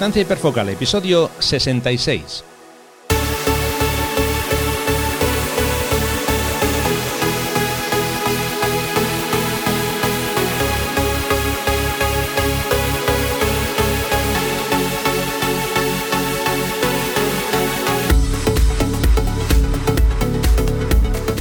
[0.00, 2.42] Distancia hiperfocal, episodio 66.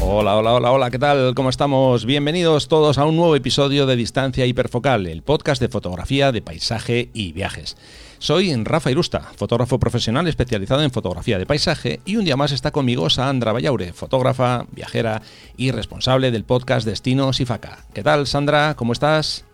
[0.02, 1.34] Hola, hola, hola, hola, ¿qué tal?
[1.34, 2.04] ¿Cómo estamos?
[2.04, 7.10] Bienvenidos todos a un nuevo episodio de Distancia Hiperfocal, el podcast de fotografía, de paisaje
[7.14, 7.78] y viajes.
[8.20, 12.70] Soy Rafa Irusta, fotógrafo profesional especializado en fotografía de paisaje y un día más está
[12.72, 15.22] conmigo Sandra Vallaure, fotógrafa, viajera
[15.56, 17.86] y responsable del podcast Destinos y Faca.
[17.94, 18.76] ¿Qué tal, Sandra?
[18.76, 19.46] ¿Cómo estás?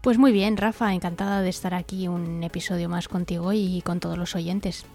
[0.00, 4.16] Pues muy bien, Rafa, encantada de estar aquí un episodio más contigo y con todos
[4.16, 4.86] los oyentes.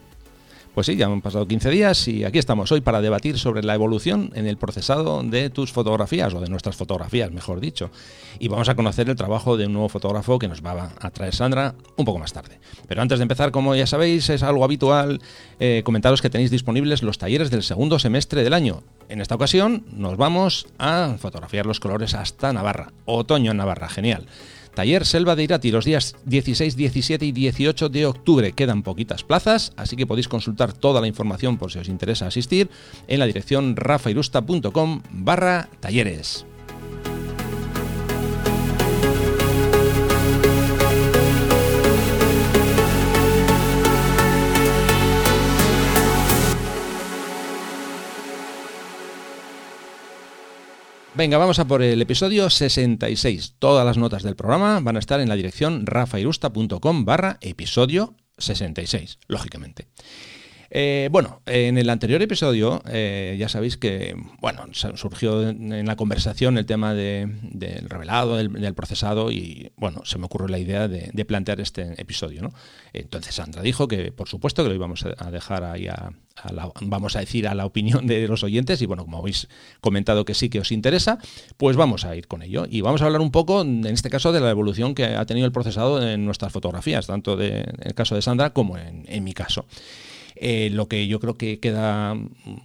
[0.73, 3.75] Pues sí, ya han pasado 15 días y aquí estamos hoy para debatir sobre la
[3.75, 7.91] evolución en el procesado de tus fotografías, o de nuestras fotografías, mejor dicho.
[8.39, 11.35] Y vamos a conocer el trabajo de un nuevo fotógrafo que nos va a traer
[11.35, 12.59] Sandra un poco más tarde.
[12.87, 15.21] Pero antes de empezar, como ya sabéis, es algo habitual
[15.59, 18.81] eh, comentaros que tenéis disponibles los talleres del segundo semestre del año.
[19.09, 24.25] En esta ocasión nos vamos a fotografiar los colores hasta Navarra, otoño en Navarra, genial.
[24.73, 28.51] Taller Selva de Irati los días 16, 17 y 18 de octubre.
[28.53, 32.69] Quedan poquitas plazas, así que podéis consultar toda la información por si os interesa asistir
[33.07, 36.45] en la dirección rafairusta.com barra talleres.
[51.15, 53.57] Venga, vamos a por el episodio 66.
[53.59, 59.19] Todas las notas del programa van a estar en la dirección rafairusta.com barra episodio 66,
[59.27, 59.89] lógicamente.
[60.75, 66.57] Eh, bueno, en el anterior episodio eh, ya sabéis que bueno surgió en la conversación
[66.57, 71.61] el tema del revelado, del, procesado y bueno, se me ocurrió la idea de, plantear
[71.61, 72.41] este episodio.
[72.41, 72.53] ¿no?
[72.91, 76.11] Entonces Sandra dijo que por supuesto que lo íbamos a dejar ahí a,
[76.51, 79.49] la, vamos a decir a la opinión de los oyentes y bueno, como habéis
[79.79, 81.19] comentado que sí que os interesa,
[81.57, 84.31] pues vamos a ir con ello y vamos a hablar un poco en este caso
[84.31, 87.93] de la evolución que ha tenido el procesado en nuestras fotografías, tanto de, en el
[87.93, 89.67] caso de Sandra como en mi caso.
[90.45, 92.17] Eh, lo que yo creo que queda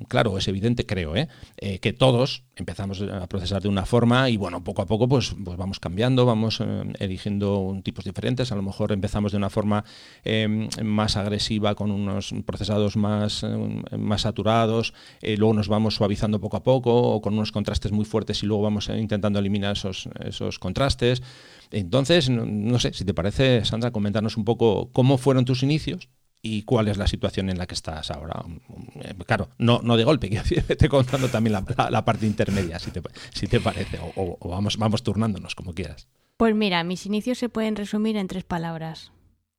[0.09, 1.29] claro, es evidente, creo, ¿eh?
[1.59, 5.37] Eh, que todos empezamos a procesar de una forma y bueno, poco a poco pues,
[5.45, 6.61] pues vamos cambiando, vamos
[6.99, 8.51] eligiendo tipos diferentes.
[8.51, 9.85] A lo mejor empezamos de una forma
[10.25, 13.47] em, más agresiva con unos procesados más,
[13.97, 18.43] más saturados, luego nos vamos suavizando poco a poco o con unos contrastes muy fuertes
[18.43, 21.23] y luego vamos intentando eliminar esos, esos contrastes.
[21.71, 26.09] Entonces, no sé, si te parece, Sandra, comentarnos un poco cómo fueron tus inicios
[26.43, 28.45] y cuál es la situación en la que estás ahora.
[29.27, 33.03] Claro, no, no de golpe, quiero decir, te contando también la, parte intermedia, si te,
[33.35, 36.09] si te parece, o, vamos, vamos turnándonos como quieras.
[36.37, 39.13] Pues mira, mis inicios se pueden resumir en tres palabras.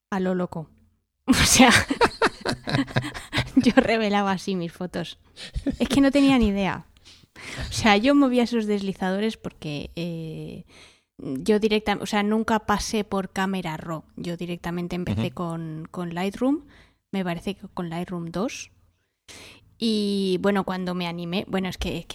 [0.09, 0.69] A lo loco.
[1.29, 1.69] O sea,
[3.56, 5.19] yo revelaba así mis fotos.
[5.78, 6.88] Es que no tenía ni idea.
[7.69, 9.91] O sea, yo movía esos deslizadores porque...
[9.95, 10.66] Eh,
[11.22, 14.03] yo directamente, o sea, nunca pasé por cámara RAW.
[14.16, 16.62] Yo directamente empecé con, Lightroom,
[17.12, 18.72] me parece que con Lightroom 2.
[19.81, 22.06] Y bueno, cuando me animé, bueno, es que,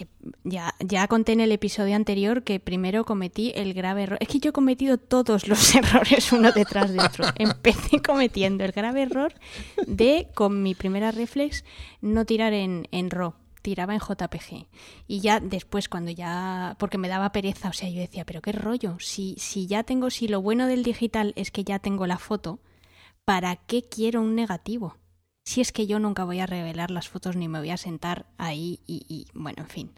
[0.43, 4.17] ya, ya conté en el episodio anterior que primero cometí el grave error.
[4.21, 7.25] Es que yo he cometido todos los errores uno detrás de otro.
[7.37, 9.33] Empecé cometiendo el grave error
[9.87, 11.65] de, con mi primera reflex,
[12.01, 13.33] no tirar en, en RAW
[13.65, 14.67] tiraba en JPG.
[15.07, 16.75] Y ya después, cuando ya.
[16.77, 18.97] Porque me daba pereza, o sea, yo decía, pero qué rollo.
[18.99, 22.59] Si, si ya tengo, si lo bueno del digital es que ya tengo la foto,
[23.25, 24.97] ¿para qué quiero un negativo?
[25.45, 28.27] Si es que yo nunca voy a revelar las fotos ni me voy a sentar
[28.37, 29.91] ahí y, y bueno, en fin.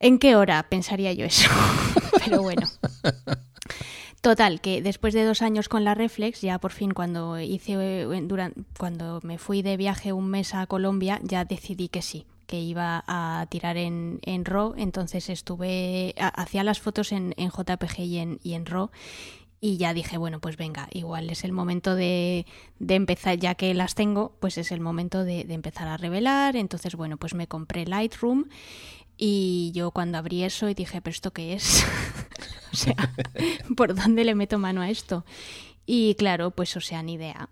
[0.00, 1.48] ¿En qué hora pensaría yo eso?
[2.24, 2.66] pero bueno.
[4.22, 8.20] Total, que después de dos años con la Reflex, ya por fin cuando hice eh,
[8.22, 12.60] durante, cuando me fui de viaje un mes a Colombia, ya decidí que sí, que
[12.60, 18.18] iba a tirar en, en RAW, entonces estuve, hacía las fotos en, en JPG y
[18.18, 18.90] en, y en RAW.
[19.60, 22.46] Y ya dije, bueno, pues venga, igual es el momento de,
[22.78, 26.56] de empezar, ya que las tengo, pues es el momento de, de, empezar a revelar.
[26.56, 28.46] Entonces, bueno, pues me compré Lightroom
[29.24, 31.86] y yo cuando abrí eso y dije, pero ¿esto qué es?
[32.72, 32.96] o sea,
[33.76, 35.24] ¿por dónde le meto mano a esto?
[35.86, 37.48] Y claro, pues o sea, ni idea.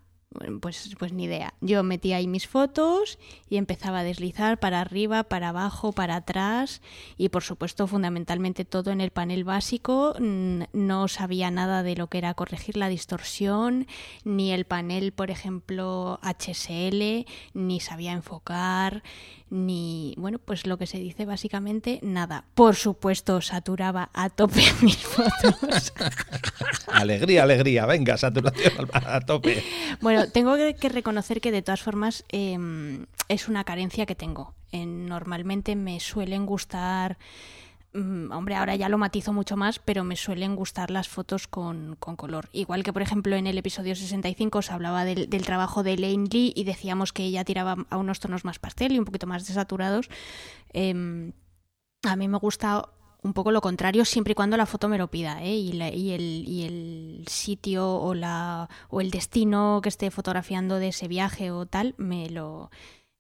[0.61, 1.55] Pues, pues ni idea.
[1.61, 3.19] Yo metía ahí mis fotos
[3.49, 6.83] y empezaba a deslizar para arriba, para abajo, para atrás
[7.17, 10.15] y por supuesto fundamentalmente todo en el panel básico.
[10.19, 13.89] No sabía nada de lo que era corregir la distorsión,
[14.25, 19.03] ni el panel, por ejemplo, HSL, ni sabía enfocar,
[19.51, 22.45] ni, bueno, pues lo que se dice básicamente, nada.
[22.55, 25.93] Por supuesto, saturaba a tope mis fotos.
[26.87, 29.63] alegría, alegría, venga, saturación a tope.
[30.01, 34.55] Bueno, tengo que reconocer que de todas formas em, es una carencia que tengo.
[34.73, 37.19] normalmente me suelen gustar
[37.93, 41.97] Mm, hombre, ahora ya lo matizo mucho más, pero me suelen gustar las fotos con,
[41.97, 42.49] color.
[42.53, 46.53] Igual que, por ejemplo, en el episodio 65 se hablaba del, trabajo de Lane Lee
[46.55, 50.09] y decíamos que ella tiraba a unos tonos más pastel y un poquito más desaturados.
[50.73, 51.33] Em,
[52.05, 52.89] a mí me gusta
[53.23, 55.55] un poco lo contrario siempre y cuando la foto me lo pida ¿eh?
[55.55, 60.89] y, y, el, y, el, sitio o, la, o el destino que esté fotografiando de
[60.89, 62.71] ese viaje o tal me lo,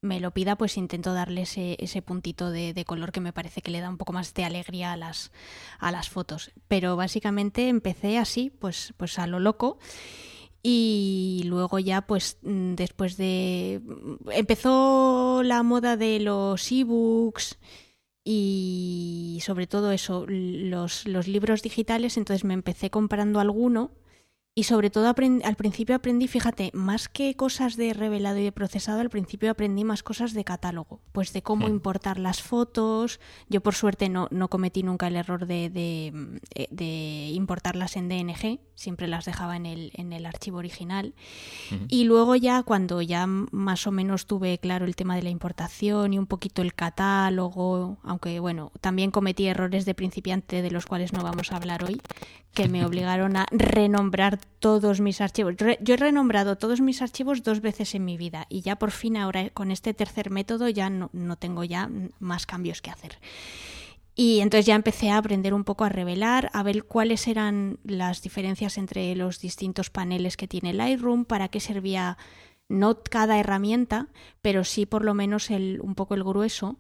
[0.02, 3.70] me lo pida, pues intento darle ese, ese puntito de, color que me parece que
[3.70, 5.31] le da un poco más de alegría a las,
[5.79, 6.52] a las fotos.
[6.69, 9.79] Pero básicamente empecé así, pues, pues a lo loco.
[10.62, 13.81] Y luego ya, pues mm, después de...
[14.31, 17.58] Empezó la moda de los ebooks
[18.25, 23.93] y sobre todo eso, los, los libros digitales, entonces me empecé comprando alguno
[24.60, 29.00] y sobre todo al principio aprendí, fíjate, más que cosas de revelado y de procesado,
[29.00, 31.70] al principio aprendí más cosas de catálogo, pues de cómo hmm.
[31.70, 33.20] importar las fotos.
[33.48, 38.10] Yo por suerte no, no cometí nunca el error de, de, eh, de, importarlas en
[38.10, 41.14] DNG, siempre las dejaba en el, en el archivo original.
[41.88, 46.12] Y luego ya cuando ya más o menos tuve claro el tema de la importación
[46.12, 51.14] y un poquito el catálogo, aunque bueno, también cometí errores de principiante de los cuales
[51.14, 52.02] no vamos a hablar hoy,
[52.52, 55.55] que me obligaron a renombrar todos mis archivos.
[55.56, 59.17] Yo he renombrado todos mis archivos dos veces en mi vida y ya por fin
[59.17, 63.19] ahora con este tercer método ya no, tengo ya más cambios que hacer.
[64.14, 68.20] Y entonces ya empecé a aprender un poco a revelar, a ver cuáles eran las
[68.23, 72.19] diferencias entre los distintos paneles que tiene Lightroom, para qué servía
[72.69, 74.08] no cada herramienta,
[74.43, 76.76] pero sí por lo menos el, un poco el grueso.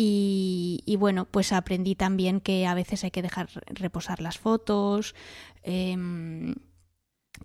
[0.00, 5.16] Y, bueno, pues aprendí también que a veces hay que dejar reposar las fotos,
[5.64, 6.54] em,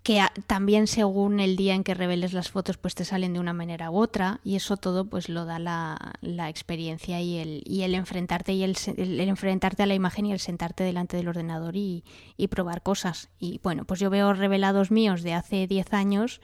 [0.01, 3.53] que también según el día en que reveles las fotos pues te salen de una
[3.53, 7.83] manera u otra y eso todo pues lo da la, la experiencia y el, y
[7.83, 11.75] el enfrentarte y el, el, enfrentarte a la imagen y el sentarte delante del ordenador
[11.75, 12.03] y,
[12.37, 13.29] y, probar cosas.
[13.39, 16.41] Y bueno pues yo veo revelados míos de hace 10 años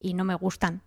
[0.00, 0.82] y no me gustan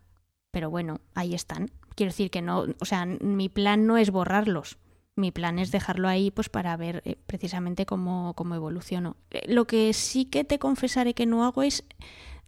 [0.52, 1.70] pero bueno ahí están.
[1.96, 4.78] Quiero decir que no o sea mi plan no es borrarlos
[5.20, 9.18] mi plan es dejarlo ahí pues para ver eh, precisamente cómo, cómo evoluciono.
[9.32, 11.84] Eh, lo que sí que te confesaré que no hago es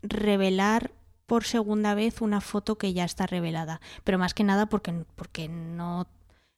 [0.01, 0.91] revelar
[1.27, 5.47] por segunda vez una foto que ya está revelada, pero más que nada porque, porque
[5.47, 6.07] no,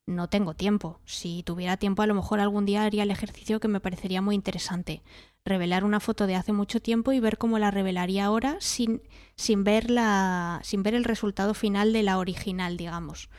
[0.05, 0.99] no tengo tiempo.
[1.05, 4.35] Si tuviera tiempo a lo mejor algún día haría el ejercicio que me parecería muy
[4.35, 5.03] interesante.
[5.45, 9.01] Revelar una foto de hace mucho tiempo y ver cómo la revelaría ahora sin,
[9.35, 13.29] sin, ver, la, sin ver el resultado final de la original, digamos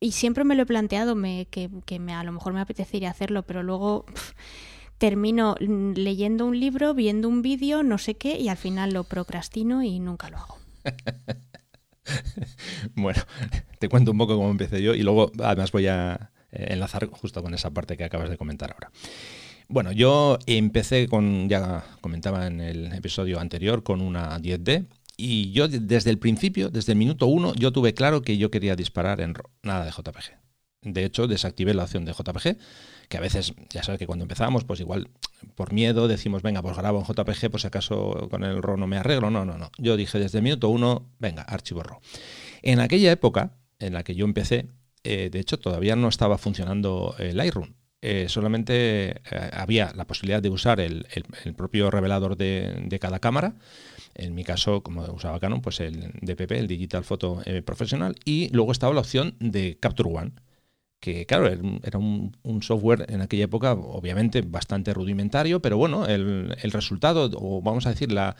[0.00, 1.68] y siempre me lo he planteado me, que,
[1.98, 4.06] me, a lo mejor me apetecería hacerlo, pero luego
[4.98, 9.82] termino leyendo un libro, viendo un vídeo, no sé qué, y al final lo procrastino
[9.82, 10.58] y nunca lo hago.
[12.94, 13.20] bueno,
[13.78, 17.42] te cuento un poco cómo empecé yo y luego además voy a eh, enlazar justo
[17.42, 18.90] con esa parte que acabas de comentar ahora.
[19.68, 24.86] Bueno, yo empecé con, ya comentaba en el episodio anterior, con una 10D
[25.20, 28.76] y yo desde el principio, desde el minuto uno, yo tuve claro que yo quería
[28.76, 30.38] disparar en nada de JPG.
[30.82, 32.56] De hecho, desactivé la opción de JPG,
[33.08, 35.10] que a veces, ya sabes que cuando empezamos, pues igual
[35.56, 38.86] por miedo decimos, venga, pues grabo en JPG, pues si acaso con el RAW no
[38.86, 39.28] me arreglo.
[39.28, 39.72] No, no, no.
[39.76, 41.98] Yo dije desde el minuto uno, venga, archivo RAW.
[42.62, 44.68] En aquella época en la que yo empecé,
[45.02, 47.74] eh, de hecho, todavía no estaba funcionando el Lightroom.
[48.02, 51.04] Eh, solamente eh, había la posibilidad de usar el,
[51.56, 53.56] propio revelador de, de cada cámara
[54.18, 58.48] en mi caso, como usaba Canon, pues el DPP, el Digital Photo eh, Professional, y
[58.50, 60.32] luego estaba la opción de Capture One,
[61.00, 67.30] que claro, era un, software en aquella época obviamente bastante rudimentario, pero bueno, el, resultado,
[67.36, 68.36] o vamos a decir, la,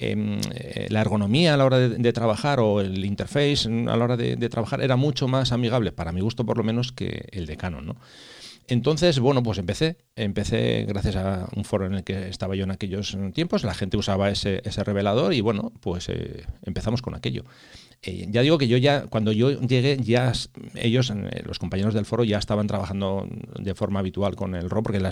[0.00, 4.48] eh, la ergonomía a la hora de, trabajar o el interface a la hora de,
[4.48, 7.86] trabajar era mucho más amigable, para mi gusto por lo menos, que el de Canon,
[7.86, 7.96] ¿no?
[8.66, 9.96] Entonces, bueno, pues empecé.
[10.14, 13.64] Empecé gracias a un foro en el que estaba yo en aquellos tiempos.
[13.64, 17.44] La gente usaba ese, ese revelador y bueno, pues eh, empezamos con aquello.
[18.02, 20.32] Eh, ya digo que yo ya, cuando yo llegué, ya
[20.74, 21.12] ellos,
[21.44, 23.28] los compañeros del foro, ya estaban trabajando
[23.58, 25.06] de forma habitual con el RAW, porque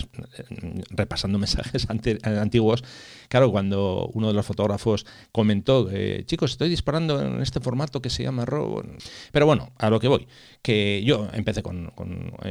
[0.89, 2.83] repasando mensajes antiguos,
[3.27, 4.78] claro, cuando uno de los fotógrafos
[5.31, 5.89] comentó,
[6.25, 8.83] chicos, estoy disparando en este formato que se llama RAW.
[9.31, 10.27] Pero bueno, a lo que voy,
[10.61, 11.91] que yo empecé con,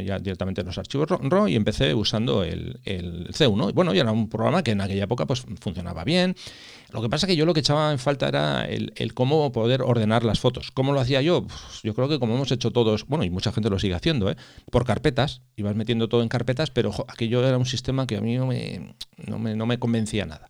[0.04, 3.73] ya directamente los archivos RAW y empecé usando el, el C1.
[3.75, 6.35] Bueno, y era un programa que en aquella época pues funcionaba bien.
[6.90, 9.82] Lo que pasa que yo lo que echaba en falta era el, el cómo poder
[9.82, 10.70] ordenar las fotos.
[10.70, 11.42] ¿Cómo lo hacía yo?
[11.47, 14.30] Pues yo creo que como hemos hecho todos, bueno, y mucha gente lo sigue haciendo,
[14.30, 14.37] ¿eh?
[14.70, 18.37] por carpetas, ibas metiendo todo en carpetas, pero aquello era un sistema que a mí
[18.37, 18.94] no me,
[19.26, 20.49] no me, convencía nada.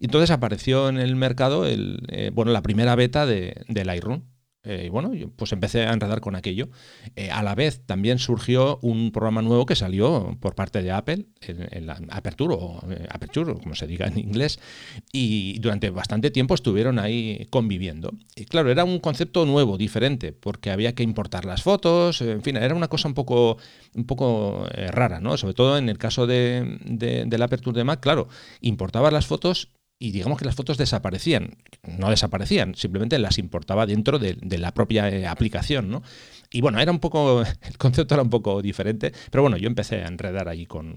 [0.00, 4.22] Y entonces apareció en el mercado el, eh, bueno, la primera beta de, del Lightroom
[4.64, 6.68] eh, y bueno, pues empecé a enredar con aquello.
[7.16, 11.26] Eh, a la vez también surgió un programa nuevo que salió por parte de Apple,
[11.40, 14.58] el, Aperture, o Aperture, como se diga en inglés,
[15.10, 18.12] y durante bastante tiempo estuvieron ahí conviviendo.
[18.36, 22.56] Y claro, era un concepto nuevo, diferente, porque había que importar las fotos, en fin,
[22.56, 23.56] era una cosa un poco,
[23.94, 25.36] un poco rara, ¿no?
[25.38, 28.28] Sobre todo en el caso de, de, del Aperture de Mac, claro,
[28.60, 31.56] importaba las fotos y digamos que las fotos desaparecían.
[31.82, 36.02] No desaparecían, simplemente las importaba dentro de, la propia eh, aplicación, ¿no?
[36.50, 40.02] Y bueno, era un poco, el concepto era un poco diferente, pero bueno, yo empecé
[40.02, 40.96] a enredar ahí con,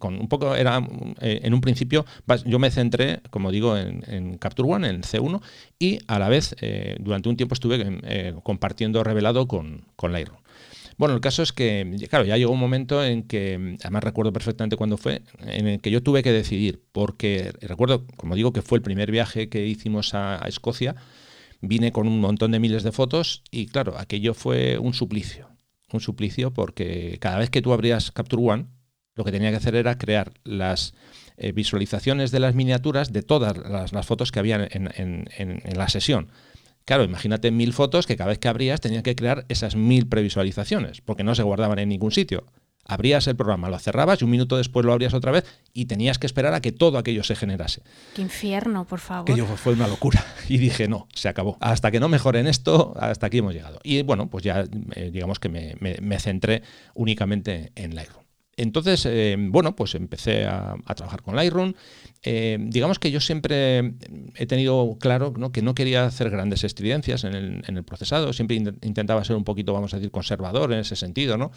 [0.00, 0.86] un poco, era
[1.20, 2.06] eh, en un principio,
[2.44, 5.40] yo me centré, como digo, en, Capture One, en C1,
[5.78, 8.00] y a la vez, eh, durante un tiempo estuve
[8.42, 10.40] compartiendo revelado con, con Lightroom.
[10.98, 14.76] Bueno, el caso es que, claro, ya llegó un momento en que, además recuerdo perfectamente
[14.76, 18.78] cuándo fue, en el que yo tuve que decidir, porque recuerdo, como digo, que fue
[18.78, 20.96] el primer viaje que hicimos a, Escocia,
[21.60, 25.48] vine con un montón de miles de fotos y claro, aquello fue un suplicio,
[25.92, 28.66] un suplicio porque cada vez que tú abrías Capture One,
[29.14, 30.94] lo que tenía que hacer era crear las
[31.36, 35.28] eh, visualizaciones de las miniaturas de todas las, fotos que había en
[35.76, 36.28] la sesión.
[36.88, 41.02] Claro, imagínate mil fotos que cada vez que abrías tenías que crear esas mil previsualizaciones,
[41.02, 42.46] porque no se guardaban en ningún sitio.
[42.82, 46.18] Abrías el programa, lo cerrabas y un minuto después lo abrías otra vez y tenías
[46.18, 47.82] que esperar a que todo aquello se generase.
[48.14, 49.26] Qué infierno, por favor.
[49.26, 50.24] Que fue una locura.
[50.48, 51.58] Y dije, no, se acabó.
[51.60, 53.80] Hasta que no mejoren esto, hasta aquí hemos llegado.
[53.82, 54.64] Y bueno, pues ya
[54.94, 56.62] eh, digamos que me, centré
[56.94, 58.24] únicamente en Lightroom.
[58.56, 61.74] Entonces, eh, bueno, pues empecé a, trabajar con Lightroom.
[62.22, 63.94] Eh, digamos que yo siempre
[64.34, 69.36] he tenido claro que no quería hacer grandes estridencias en el, procesado, siempre intentaba ser
[69.36, 71.52] un poquito, vamos a decir, conservador en ese sentido, ¿no?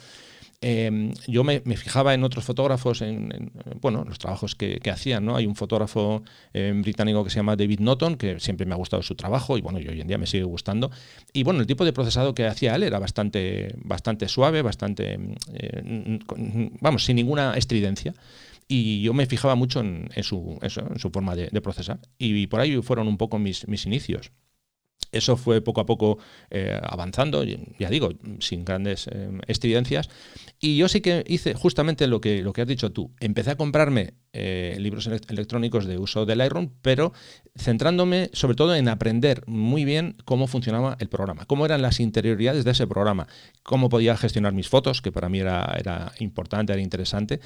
[0.64, 3.50] Em, yo me, fijaba en otros fotógrafos, en,
[3.80, 5.24] bueno, los trabajos que, hacían.
[5.24, 5.34] ¿no?
[5.34, 9.02] Hay un fotógrafo em, británico que se llama David Norton, que siempre me ha gustado
[9.02, 10.92] su trabajo y bueno, y hoy en día me sigue gustando.
[11.32, 15.18] Y bueno, el tipo de procesado que hacía él era bastante, bastante suave, bastante,
[15.52, 16.20] eh,
[16.80, 18.14] vamos, sin ninguna estridencia
[18.74, 22.00] y yo me fijaba mucho en, su, en su, forma de, procesar.
[22.16, 24.32] Y, por ahí fueron un poco mis, mis inicios.
[25.10, 26.16] Eso fue poco a poco
[26.48, 30.08] eh, avanzando, ya digo, sin grandes eh, estridencias.
[30.58, 33.12] Y yo sí que hice justamente lo que, lo que has dicho tú.
[33.20, 37.12] Empecé a comprarme eh, libros electrónicos de uso del Lightroom, pero
[37.56, 42.64] centrándome sobre todo en aprender muy bien cómo funcionaba el programa, cómo eran las interioridades
[42.64, 43.26] de ese programa,
[43.62, 47.40] cómo podía gestionar mis fotos, que para mí era, era importante, era interesante.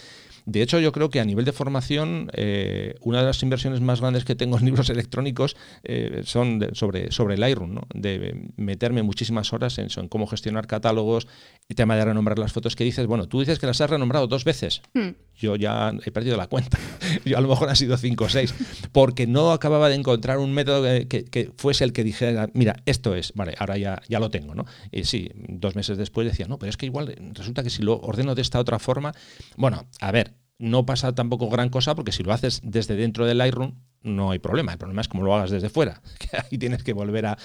[0.46, 4.00] De hecho, yo creo que a nivel de formación, eh, una de las inversiones más
[4.00, 7.82] grandes que tengo en libros electrónicos eh, son sobre, sobre Lightroom, ¿no?
[7.92, 11.26] de meterme muchísimas horas en, en, cómo gestionar catálogos,
[11.68, 13.06] el tema de renombrar las fotos que dices.
[13.08, 14.82] Bueno, tú dices que las has renombrado dos veces.
[14.94, 15.10] Hmm.
[15.34, 16.75] Yo ya he perdido la cuenta.
[17.24, 18.54] Yo a lo mejor han sido cinco o seis,
[18.92, 23.32] porque no acababa de encontrar un método que, fuese el que dijera, mira, esto es,
[23.34, 24.64] vale, ahora ya, ya lo tengo, ¿no?
[24.90, 27.98] Y sí, dos meses después decía, no, pero es que igual resulta que si lo
[27.98, 29.12] ordeno de esta otra forma,
[29.56, 33.38] bueno, a ver, no pasa tampoco gran cosa porque si lo haces desde dentro del
[33.38, 34.72] Lightroom no hay problema.
[34.72, 37.38] El problema es como lo hagas desde fuera, que ahí tienes que volver a,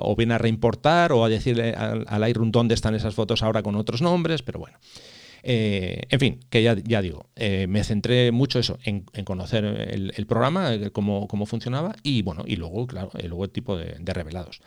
[0.00, 3.76] o bien a reimportar o a decirle al, Lightroom dónde están esas fotos ahora con
[3.76, 4.78] otros nombres, pero bueno.
[5.50, 10.74] Eh, en fin, que ya, digo, eh, me centré mucho eso, en, conocer el, programa,
[10.74, 14.60] eh, cómo, cómo, funcionaba y bueno, y luego, claro, luego el tipo de, revelados.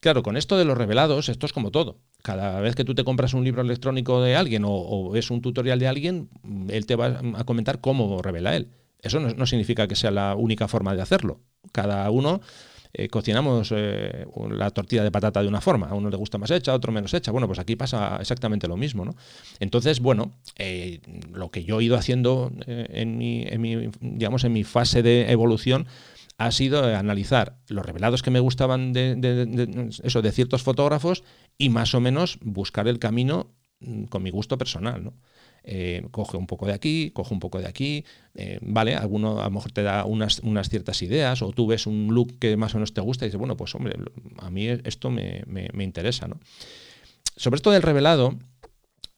[0.00, 2.00] Claro, con esto de los revelados, esto es como todo.
[2.22, 5.78] Cada vez que tú te compras un libro electrónico de alguien o, es un tutorial
[5.78, 6.28] de alguien,
[6.68, 8.68] él te va a comentar cómo revela él.
[9.00, 11.40] Eso no significa que sea la única forma de hacerlo.
[11.72, 12.42] Cada uno
[12.92, 16.50] eh, cocinamos eh, la tortilla de patata de una forma, a uno le gusta más
[16.50, 17.32] hecha, a otro menos hecha.
[17.32, 19.04] Bueno, pues aquí pasa exactamente lo mismo.
[19.04, 19.14] ¿no?
[19.60, 21.00] Entonces, bueno, eh,
[21.32, 25.30] lo que yo he ido haciendo en, mi, en, mi, digamos, en mi fase de
[25.30, 25.86] evolución
[26.38, 31.24] ha sido analizar los revelados que me gustaban de, eso, de ciertos fotógrafos
[31.56, 35.02] y más o menos buscar el camino mm, con mi gusto personal.
[35.02, 35.14] ¿no?
[35.68, 38.04] Eh, coge un poco de aquí, coge un poco de aquí,
[38.36, 41.88] eh, vale, alguno a lo mejor te da unas, unas, ciertas ideas o tú ves
[41.88, 43.96] un look que más o menos te gusta y dices, bueno, pues hombre,
[44.38, 45.42] a mí esto me,
[45.80, 46.38] interesa, ¿no?
[47.34, 48.38] Sobre esto del revelado,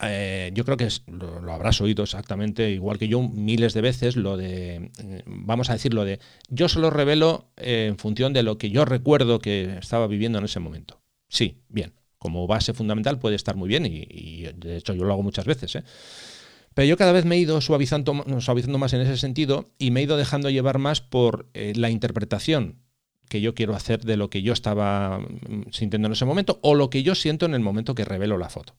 [0.00, 4.38] eh, yo creo que lo, habrás oído exactamente igual que yo miles de veces, lo
[4.38, 4.90] de,
[5.26, 9.38] vamos a decir, lo de, yo solo revelo en función de lo que yo recuerdo
[9.38, 10.98] que estaba viviendo en ese momento.
[11.28, 15.12] Sí, bien, como base fundamental puede estar muy bien y, y de hecho yo lo
[15.12, 15.84] hago muchas veces, ¿eh?
[16.78, 19.98] Pero yo cada vez me he ido suavizando, suavizando más en ese sentido y me
[19.98, 22.76] he ido dejando llevar más por eh, la interpretación
[23.28, 26.76] que yo quiero hacer de lo que yo estaba mm, sintiendo en ese momento o
[26.76, 28.76] lo que yo siento en el momento que revelo la foto.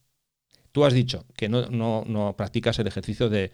[0.72, 3.52] Tú has dicho que no, no, practicas el ejercicio de,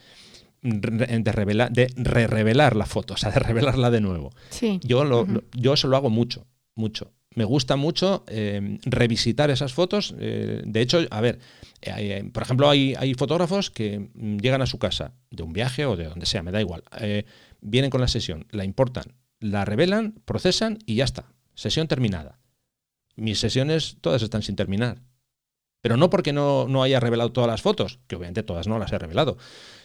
[0.63, 4.31] de re revelar la foto, o sea, de revelarla de nuevo.
[4.51, 4.79] Sí.
[4.85, 5.27] Yo, lo,
[5.57, 7.11] yo eso lo hago mucho, mucho.
[7.37, 10.15] Me gusta mucho eh, revisitar esas fotos.
[10.19, 11.39] Eh, de hecho, a ver,
[11.83, 15.85] eh, por ejemplo, hay, hay, fotógrafos que mm, llegan a su casa de un viaje
[15.85, 16.83] o de donde sea, me da igual.
[17.61, 21.27] vienen con la sesión, la importan, la revelan, procesan y ya está.
[21.55, 22.41] Sesión terminada.
[23.17, 25.03] Mis sesiones todas están sin terminar.
[25.83, 28.93] Pero no porque no, no haya revelado todas las fotos, que obviamente todas no las
[28.93, 29.37] he revelado,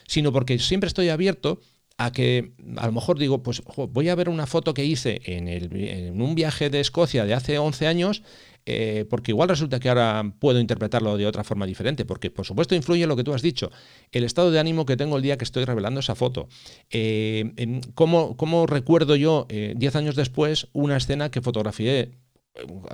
[0.06, 1.60] sino porque siempre estoy abierto
[2.04, 6.20] a que a lo mejor digo, pues voy a ver una foto que hice en,
[6.20, 8.22] un viaje de Escocia de hace 11 años,
[8.64, 12.74] eh, porque igual resulta que ahora puedo interpretarlo de otra forma diferente, porque por supuesto
[12.74, 13.70] influye lo que tú has dicho,
[14.12, 16.48] el estado de ánimo que tengo el día que estoy revelando esa foto,
[16.90, 22.12] eh, cómo, cómo, recuerdo yo 10 eh, años después una escena que fotografié,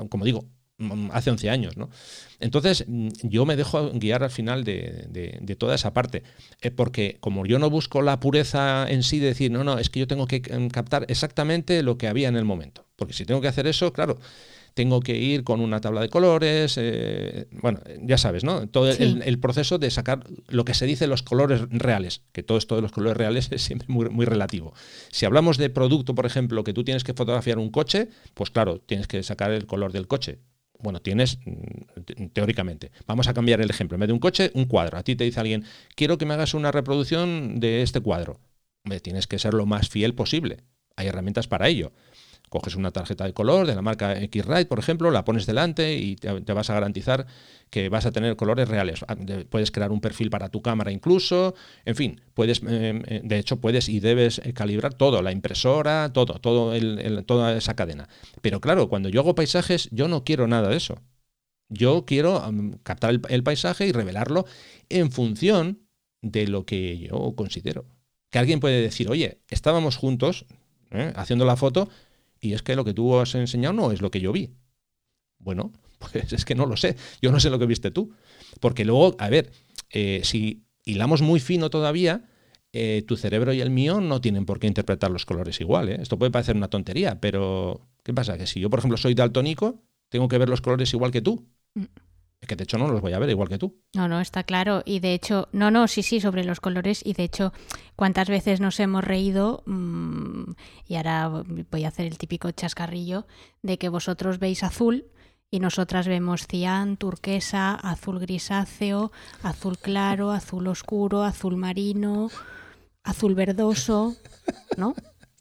[0.09, 0.45] como digo,
[1.13, 1.91] hace 11 años, ¿no?
[2.41, 6.23] Entonces, mm, yo me dejo guiar al final de, toda esa parte,
[6.61, 9.91] eh, porque como yo no busco la pureza en sí de decir, no, no, es
[9.91, 13.25] que yo tengo que mm, captar exactamente lo que había en el momento, porque si
[13.25, 14.19] tengo que hacer eso, claro,
[14.75, 18.69] tengo que ir con una tabla de colores, eh, bueno, ya sabes, ¿no?
[18.69, 22.77] Todo el, proceso de sacar lo que se dice los colores reales, que todo esto
[22.77, 24.75] de los colores reales es siempre muy, muy relativo.
[25.11, 28.79] Si hablamos de producto, por ejemplo, que tú tienes que fotografiar un coche, pues claro,
[28.79, 30.39] tienes que sacar el color del coche
[30.79, 32.93] bueno, tienes mm, teóricamente.
[33.07, 33.97] Vamos a cambiar el ejemplo.
[33.97, 34.99] En vez de un coche, un cuadro.
[34.99, 38.41] A ti te dice alguien, quiero que me hagas una reproducción de este cuadro.
[39.03, 40.59] tienes que ser lo más fiel posible.
[40.97, 41.93] Hay herramientas para ello
[42.49, 46.17] coges una tarjeta de color de la marca X-Rite, por ejemplo, la pones delante y
[46.17, 47.27] te, vas a garantizar
[47.71, 49.05] que vas a tener colores reales.
[49.09, 49.17] Ah,
[49.51, 53.61] puedes crear un perfil para tu cámara incluso, en fin, puedes, eh, eh, de hecho
[53.61, 56.73] puedes y debes eh, calibrar todo, la impresora, todo, todo
[57.27, 58.09] toda esa cadena.
[58.41, 60.99] Pero claro, cuando yo hago paisajes, yo no quiero nada de eso.
[61.69, 62.43] Yo quiero
[62.83, 64.47] captar el, paisaje y revelarlo
[64.89, 65.87] en función
[66.23, 67.85] de lo que yo considero.
[68.31, 70.47] Que alguien puede decir, oye, estábamos juntos
[71.15, 71.91] haciendo la foto,
[72.41, 74.55] y es que lo que tú has enseñado no es lo que yo vi.
[75.39, 76.97] Bueno, pues es que no lo sé.
[77.21, 78.13] Yo no sé lo que viste tú.
[78.61, 79.53] Porque luego, a ver,
[79.91, 82.29] eh, si hilamos muy fino todavía,
[82.73, 85.89] eh, tu cerebro y el mío no tienen por qué interpretar los colores igual.
[85.89, 85.99] ¿eh?
[86.01, 88.37] Esto puede parecer una tontería, pero ¿qué pasa?
[88.37, 91.47] Que si yo, por ejemplo, soy daltónico, tengo que ver los colores igual que tú.
[92.47, 93.83] Que de hecho no los voy a ver igual que tú.
[93.95, 94.83] No, no, está claro.
[94.85, 97.03] Y de hecho, no, no, sí, sí, sobre los colores.
[97.05, 97.53] Y de hecho,
[97.97, 100.53] cuántas veces nos hemos reído, mm,
[100.87, 101.29] y ahora
[101.71, 103.27] voy a hacer el típico chascarrillo,
[103.63, 105.07] de que vosotros veis azul
[105.51, 112.31] y nosotras vemos cian, turquesa, azul grisáceo, azul claro, azul oscuro, azul marino,
[113.03, 114.15] azul verdoso,
[114.77, 114.95] ¿no?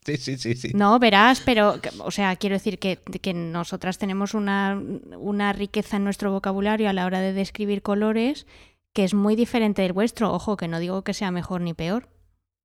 [0.07, 0.71] Sí, sí, sí, sí.
[0.73, 4.81] No, verás, pero, o sea, quiero decir que, que nosotras tenemos una,
[5.17, 8.47] una, riqueza en nuestro vocabulario a la hora de describir colores
[8.93, 10.31] que es muy diferente del vuestro.
[10.31, 12.07] Ojo, que no digo que sea mejor ni peor.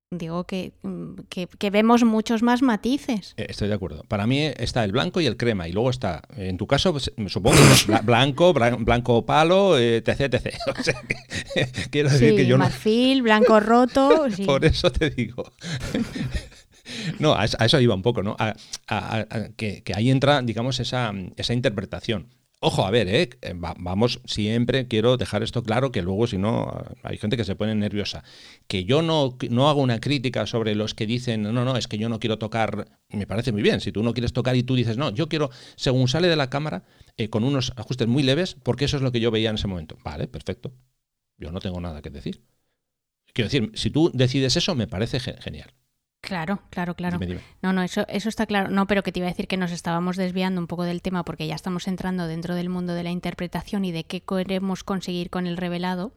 [0.09, 0.71] Digo que,
[1.27, 3.33] que, vemos muchos más matices.
[3.35, 4.03] Eh, estoy de acuerdo.
[4.07, 5.67] Para mí está el blanco y el crema.
[5.67, 10.33] Y luego está, en tu caso, pues, supongo que blanco, blanco palo, etc.
[10.33, 10.55] etc.
[10.79, 11.01] O sea,
[11.91, 14.27] quiero decir que yo marfil, blanco roto.
[14.45, 15.51] Por eso te digo.
[17.19, 18.35] No, a, eso iba un poco, ¿no?
[19.55, 22.27] Que, ahí entra, digamos, esa, esa interpretación.
[22.65, 23.29] Ojo, a ver, ¿eh?
[23.41, 27.57] eh vamos, siempre quiero dejar esto claro, que luego si no, hay gente que se
[27.57, 28.23] pone nerviosa.
[28.67, 31.97] Que yo no, no hago una crítica sobre los que dicen, no, no, es que
[31.97, 34.75] yo no quiero tocar, me parece muy bien, si tú no quieres tocar y tú
[34.75, 36.85] dices, no, yo quiero, según sale de la cámara,
[37.17, 39.67] eh, con unos ajustes muy leves, porque eso es lo que yo veía en ese
[39.67, 39.97] momento.
[40.01, 40.71] Vale, perfecto.
[41.37, 42.45] Yo no tengo nada que decir.
[43.33, 45.73] Quiero decir, si tú decides eso, me parece genial.
[46.23, 47.19] Claro, claro, claro.
[47.61, 48.69] No, no, eso, eso está claro.
[48.69, 51.25] No, pero que te iba a decir que nos estábamos desviando un poco del tema
[51.25, 55.29] porque ya estamos entrando dentro del mundo de la interpretación y de qué queremos conseguir
[55.29, 56.13] con el revelado,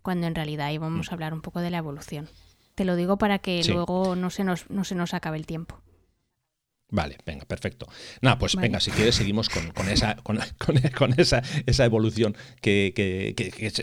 [0.00, 1.10] cuando en realidad íbamos mm.
[1.10, 2.26] a hablar un poco de la evolución.
[2.74, 5.78] Te lo digo para que luego no se, nos, no se nos acabe el tiempo.
[6.90, 7.86] Vale, venga, perfecto.
[8.20, 10.38] Nada, pues venga, si quieres seguimos con, esa, con,
[11.18, 13.34] esa, esa, evolución que,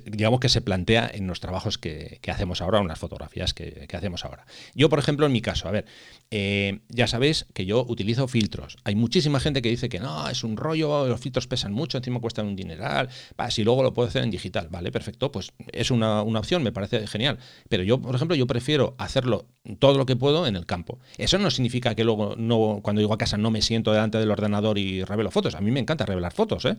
[0.05, 4.25] digamos que se plantea en los trabajos que, hacemos ahora, en las fotografías que, hacemos
[4.25, 4.45] ahora.
[4.75, 5.85] Yo, por ejemplo, en mi caso, a ver,
[6.31, 8.75] eh, ya sabéis que yo utilizo filtros.
[8.83, 12.19] Hay muchísima gente que dice que no, es un rollo, los filtros pesan mucho, encima
[12.19, 13.09] cuestan un dineral,
[13.49, 16.73] si luego lo puedo hacer en digital, vale, perfecto, pues es una, una opción, me
[16.73, 17.39] parece genial.
[17.69, 19.45] Pero yo, por ejemplo, yo prefiero hacerlo
[19.79, 20.99] todo lo que puedo en el campo.
[21.17, 24.31] Eso no significa que luego no, cuando digo a casa no me siento delante del
[24.31, 25.55] ordenador y revelo fotos.
[25.55, 26.77] A mí me encanta revelar fotos, ¿eh?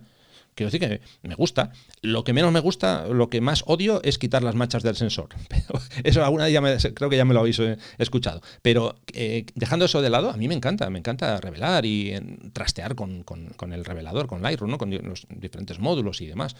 [0.54, 1.70] Quiero decir que me gusta.
[2.02, 5.28] Lo que menos me gusta, lo que más odio es quitar las manchas del sensor.
[5.48, 6.60] Pero eso alguna día
[6.94, 8.42] creo que ya me lo habéis eh, escuchado.
[8.60, 12.12] Pero eh, dejando eso de lado, a mí me encanta, me encanta revelar y
[12.52, 13.24] trastear con,
[13.72, 14.78] el revelador, con Lightroom, ¿no?
[14.78, 16.56] con los diferentes módulos y demás.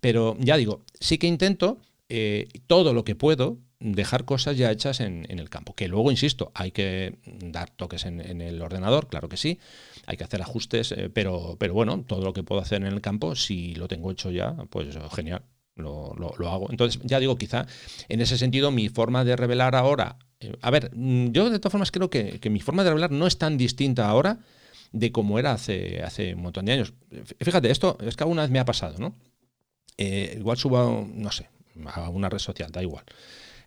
[0.00, 1.78] Pero ya digo, sí que intento
[2.14, 5.74] eh, todo lo que puedo dejar cosas ya hechas en, el campo.
[5.74, 9.58] Que luego, insisto, hay que dar toques en, el ordenador, claro que sí,
[10.04, 13.00] hay que hacer ajustes, eh, pero, pero bueno, todo lo que puedo hacer en el
[13.00, 15.42] campo, si lo tengo hecho ya, pues genial.
[15.74, 16.12] Lo,
[16.50, 16.70] hago.
[16.70, 17.66] Entonces, ya digo, quizá
[18.10, 21.72] en ese sentido mi forma de revelar ahora, eh, a ver, mm, yo de todas
[21.72, 24.38] formas creo que, mi forma de revelar no es tan distinta ahora
[24.92, 26.92] de como era hace, hace un montón de años.
[27.40, 29.14] Fíjate, esto es que alguna vez me ha pasado, ¿no?
[29.96, 31.48] Eh, igual subo, no sé,
[31.86, 33.04] a una red social, da igual.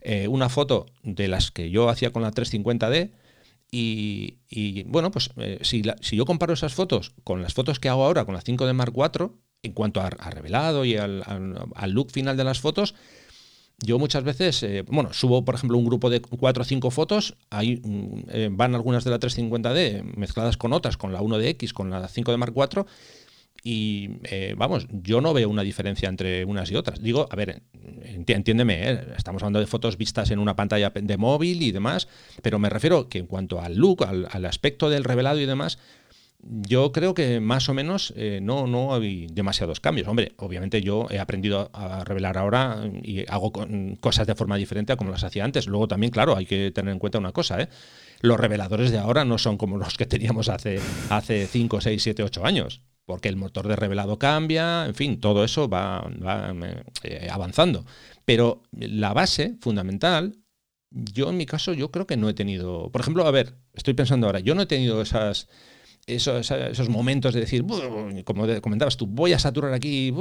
[0.07, 3.09] Eh, una foto de las que yo hacía con la 350D
[3.71, 5.81] y, bueno, pues eh, si,
[6.15, 9.31] yo comparo esas fotos con las fotos que hago ahora con la 5D Mark IV,
[9.63, 11.23] en cuanto a, revelado y al,
[11.87, 12.93] look final de las fotos,
[13.79, 17.35] yo muchas veces, eh, bueno, subo por ejemplo un grupo de 4 o 5 fotos,
[17.49, 22.07] ahí mm, van algunas de la 350D mezcladas con otras, con la 1DX, con la
[22.07, 22.85] 5D Mark IV,
[23.67, 27.01] y eh, vamos, yo no veo una diferencia entre unas y otras.
[27.01, 27.63] Digo, a ver,
[28.04, 28.99] entiéndeme, ¿eh?
[29.17, 32.08] estamos hablando de fotos vistas en una pantalla de móvil y demás,
[32.43, 35.80] pero me refiero que en cuanto al look, al, aspecto del revelado y demás,
[36.43, 40.08] yo creo que más o menos eh, no, no hay demasiados cambios.
[40.08, 43.51] Hombre, obviamente yo he aprendido a revelar ahora y hago
[43.99, 45.65] cosas de forma diferente a como las hacía antes.
[45.65, 47.67] Luego también, claro, hay que tener en cuenta una cosa.
[48.21, 52.45] Los reveladores de ahora no son como los que teníamos hace 5, 6, 7, 8
[52.45, 56.09] años porque el motor de revelado cambia, en fin, todo eso va,
[57.03, 57.85] eh, avanzando.
[58.25, 60.37] Pero la base fundamental,
[60.89, 63.93] yo en mi caso, yo creo que no he tenido, por ejemplo, a ver, estoy
[63.93, 65.47] pensando ahora, yo no he tenido esas,
[66.07, 67.63] esos, esos momentos de decir,
[68.23, 70.11] como comentabas tú, voy a saturar aquí,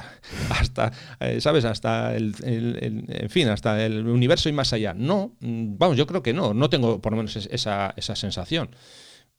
[0.50, 1.64] hasta, eh, ¿sabes?
[1.64, 4.94] Hasta el, en fin, hasta el universo y más allá.
[4.94, 8.70] No, vamos, yo creo que no, no tengo por lo menos esa, esa sensación.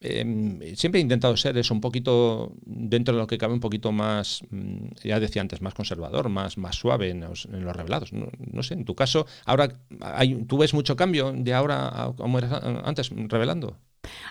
[0.04, 3.94] Em, siempre he intentado ser eso un poquito, dentro de lo que cabe, un poquito
[3.94, 8.12] más, mm, ya decía antes, más conservador, más, más suave en los, revelados.
[8.12, 12.38] No, sé, en tu caso, ahora hay, ¿tú ves mucho cambio de ahora a como
[12.38, 13.78] eras antes revelando?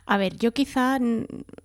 [0.04, 0.98] A ver, yo quizá,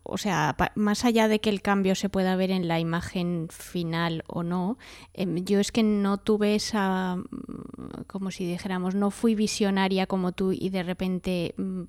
[0.03, 4.23] o sea, más allá de que el cambio se pueda ver en la imagen final
[4.27, 4.77] o no,
[5.13, 10.31] em, yo es que no tuve esa, mm, como si dijéramos, no fui visionaria como
[10.31, 11.83] tú y de repente mm,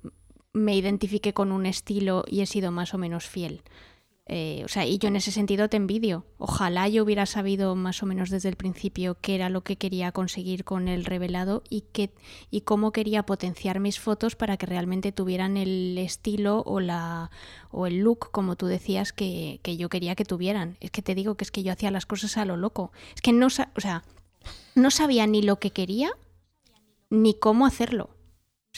[0.53, 3.63] me identifique con un estilo y he sido más o menos fiel.
[4.31, 6.23] Eh, o sea, y yo en ese sentido te envidio.
[6.37, 10.11] Ojalá yo hubiera sabido más o menos desde el principio qué era lo que quería
[10.11, 12.11] conseguir con el revelado y, qué,
[12.51, 17.31] y cómo quería potenciar mis fotos para que realmente tuvieran el estilo o, la,
[17.71, 20.77] o el look, como tú decías, que, que yo quería que tuvieran.
[20.79, 22.91] Es que te digo que es que yo hacía las cosas a lo loco.
[23.15, 24.03] Es que no, o sea,
[24.75, 26.11] no sabía ni lo que quería
[27.09, 28.11] ni cómo hacerlo.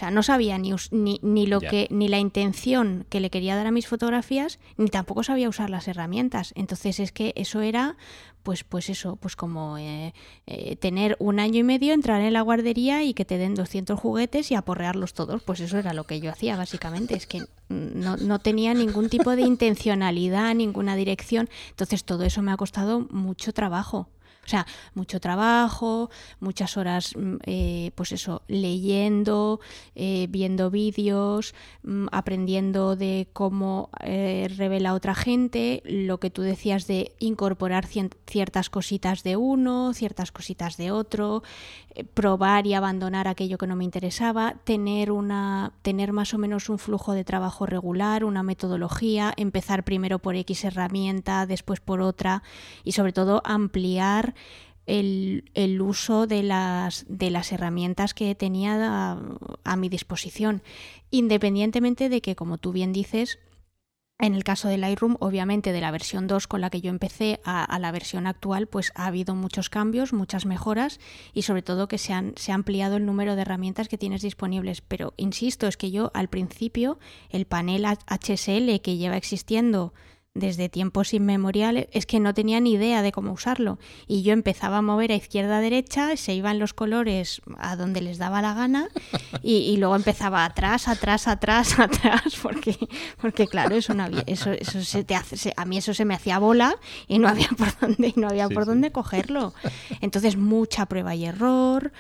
[0.02, 0.74] O sea, no sabía ni,
[1.22, 5.22] ni, lo que, ni la intención que le quería dar a mis fotografías, ni tampoco
[5.22, 6.54] sabía usar las herramientas.
[6.56, 7.98] Entonces es que eso era,
[8.42, 10.16] pues, pues eso, pues como eh,
[10.48, 14.00] eh, tener un año y medio, entrar en la guardería y que te den 200
[14.00, 15.44] juguetes y aporrearlos todos.
[15.44, 17.14] Pues eso era lo que yo hacía, básicamente.
[17.14, 21.48] Es que no, no tenía ningún tipo de intencionalidad, ninguna dirección.
[21.70, 24.10] Entonces todo eso me ha costado mucho trabajo.
[24.44, 29.60] O sea, mucho trabajo, muchas horas, mm, eh, pues eso, leyendo,
[29.96, 36.88] eh, viendo vídeos, mm, aprendiendo de cómo eh, revela otra gente, lo que tú decías
[36.88, 41.44] de incorporar ciertas cositas de uno, ciertas cositas de otro,
[42.14, 46.80] probar y abandonar aquello que no me interesaba, tener una, tener más o menos un
[46.80, 52.44] flujo de trabajo regular, una metodología, empezar primero por X herramienta, después por otra
[52.84, 54.31] y sobre todo ampliar
[54.86, 59.18] el, uso de las, de las herramientas que tenía
[59.64, 60.62] a, mi disposición,
[61.12, 63.40] independientemente de que, como tú bien dices,
[64.20, 67.40] en el caso de Lightroom, obviamente de la versión 2 con la que yo empecé
[67.44, 71.00] a, la versión actual, pues ha habido muchos cambios, muchas mejoras
[71.34, 74.22] y sobre todo que se, han, se ha ampliado el número de herramientas que tienes
[74.22, 74.82] disponibles.
[74.82, 77.00] Pero insisto, es que yo al principio
[77.32, 79.92] el panel HSL que lleva existiendo
[80.34, 83.80] desde tiempos inmemoriales, es que no tenía ni idea de cómo usarlo.
[84.08, 88.00] Y yo empezaba a mover a izquierda a derecha, se iban los colores a donde
[88.02, 88.88] les daba la gana,
[89.44, 92.78] y, luego empezaba atrás, atrás, atrás, atrás, porque,
[93.20, 96.14] porque claro, eso no había, eso, eso se te hace, a mí eso se me
[96.14, 96.76] hacía bola
[97.08, 99.54] y no había por dónde, no había por dónde cogerlo.
[100.00, 101.92] Entonces, mucha prueba y error.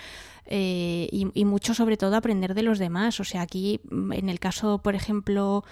[0.53, 3.21] Eh, y, y mucho sobre todo aprender de los demás.
[3.21, 5.63] O sea, aquí en el caso, por ejemplo,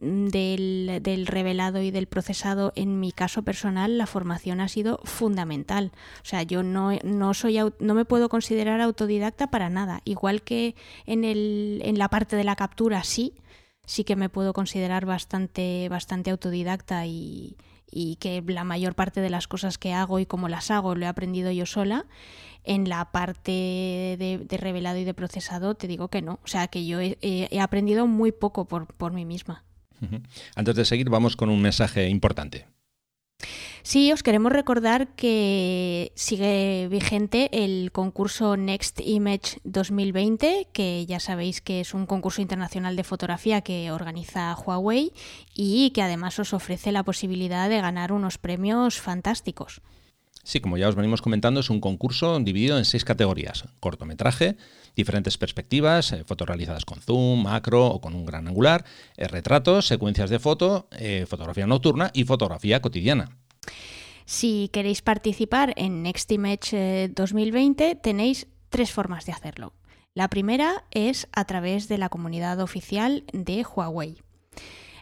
[0.00, 5.92] mm, del, revelado y del procesado, en mi caso personal, la formación ha sido fundamental.
[6.22, 10.00] O sea, yo no, no, soy, no me puedo considerar autodidacta para nada.
[10.04, 10.74] Igual que
[11.06, 13.34] en, el, en la parte de la captura, sí,
[13.86, 17.56] sí que me puedo considerar bastante, bastante autodidacta y,
[17.94, 21.04] y que la mayor parte de las cosas que hago y cómo las hago lo
[21.06, 22.06] he aprendido yo sola.
[22.64, 26.40] En la parte de, revelado y de procesado te digo que no.
[26.42, 29.64] O sea, que yo he, aprendido muy poco por, por mí misma.
[30.54, 32.66] Antes de seguir, vamos con un mensaje importante.
[33.82, 41.60] Sí, os queremos recordar que sigue vigente el concurso Next Image 2020, que ya sabéis
[41.60, 45.12] que es un concurso internacional de fotografía que organiza Huawei
[45.54, 49.82] y que además os ofrece la posibilidad de ganar unos premios fantásticos.
[50.44, 53.64] Sí, como ya os venimos comentando, es un concurso dividido en seis categorías.
[53.80, 54.56] Cortometraje,
[54.96, 58.84] diferentes perspectivas, eh, fotos realizadas con zoom, macro o con un gran angular,
[59.16, 63.36] eh, retratos, secuencias de foto, eh, fotografía nocturna y fotografía cotidiana.
[64.24, 69.74] Si queréis participar en Next Image 2020, tenéis tres formas de hacerlo.
[70.14, 74.23] La primera es a través de la comunidad oficial de Huawei.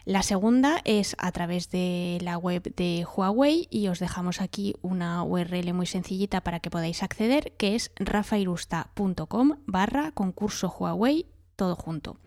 [0.05, 5.23] La segunda es a través de la web de Huawei y os dejamos aquí una
[5.23, 12.17] URL muy sencillita para que podáis acceder, que es rafairusta.com barra concurso Huawei, todo junto.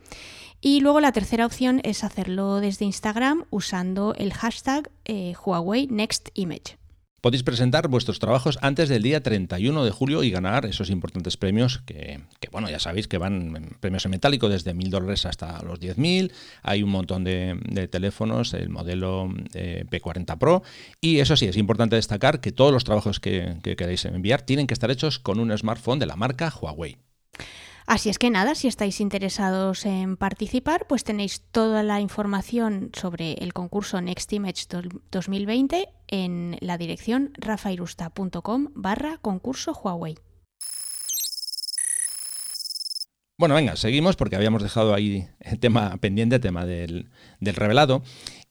[0.63, 6.31] Y luego la tercera opción es hacerlo desde Instagram usando el hashtag eh, Huawei Next
[6.33, 6.79] Image.
[7.21, 11.79] Podéis presentar vuestros trabajos antes del día 31 de julio y ganar esos importantes premios
[11.79, 12.21] que,
[12.53, 16.31] bueno, ya sabéis que van premios en metálico desde 1.000 dólares hasta los 10.000.
[16.63, 20.63] Hay un montón de, teléfonos, el modelo eh, P40 Pro.
[21.01, 24.75] Y eso sí, es importante destacar que todos los trabajos que queréis enviar tienen que
[24.75, 27.06] estar hechos con un smartphone de la marca Huawei.
[27.87, 33.35] Así es que nada, si estáis interesados en participar, pues tenéis toda la información sobre
[33.35, 34.67] el concurso Next Image
[35.13, 40.17] 2020 en la dirección rafairusta.com barra concurso Huawei.
[43.39, 48.03] Bueno, venga, seguimos porque habíamos dejado ahí el tema pendiente, el tema del, del revelado.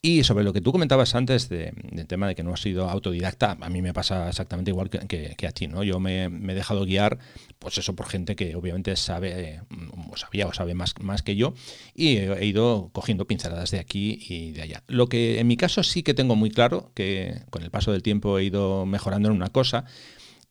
[0.05, 3.57] Y sobre lo que tú comentabas antes del tema de que no has sido autodidacta,
[3.59, 5.83] a mí me pasa exactamente igual que, a ti, ¿no?
[5.83, 7.17] Yo me, he dejado guiar,
[7.57, 11.35] pues eso, por gente que obviamente sabe, mm, o sabía o sabe más, más que
[11.35, 11.55] yo,
[11.95, 14.83] y he, ido cogiendo pinceladas de aquí y de allá.
[14.85, 18.03] Lo que en mi caso sí que tengo muy claro, que con el paso del
[18.03, 19.85] tiempo he ido mejorando en una cosa,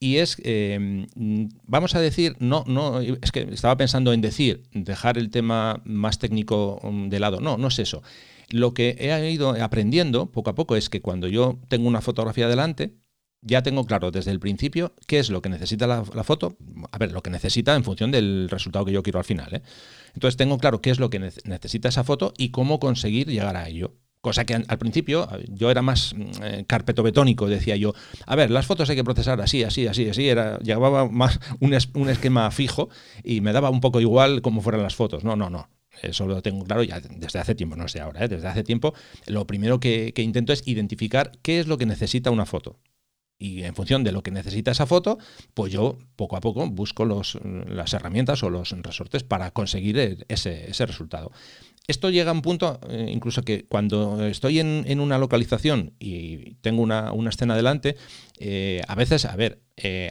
[0.01, 5.17] y es, eh, vamos a decir, no, no, es que estaba pensando en decir, dejar
[5.17, 7.39] el tema más técnico mm, de lado.
[7.39, 8.03] No, no es eso.
[8.51, 12.49] Lo que he ido aprendiendo poco a poco es que cuando yo tengo una fotografía
[12.49, 12.95] delante,
[13.45, 16.57] ya tengo claro desde el principio qué es lo que necesita la, foto.
[16.91, 19.55] A ver, lo que necesita en función del resultado que yo quiero al final.
[19.55, 19.63] ¿eh?
[20.15, 23.69] Entonces tengo claro qué es lo que necesita esa foto y cómo conseguir llegar a
[23.69, 23.93] ello.
[24.23, 27.93] Cosa que al principio yo era más eh, carpeto betónico, decía yo,
[28.25, 31.77] a ver, las fotos hay que procesar así, así, así, así, era, llevaba más un,
[31.93, 32.89] un esquema fijo
[33.23, 35.25] y me daba un poco igual cómo fueran las fotos.
[35.25, 35.69] No, no, no.
[36.03, 38.29] Eso lo tengo claro ya desde hace tiempo, no sé ahora, ¿eh?
[38.29, 38.95] desde hace tiempo.
[39.27, 42.79] Lo primero que, intento es identificar qué es lo que necesita una foto.
[43.37, 45.19] Y en función de lo que necesita esa foto,
[45.55, 50.87] pues yo poco a poco busco los, las herramientas o los resortes para conseguir ese,
[50.87, 51.33] resultado.
[51.87, 56.81] Esto llega a un punto, eh, incluso que cuando estoy en, una localización y tengo
[56.81, 57.97] una, escena delante,
[58.39, 59.61] eh, a veces, a ver,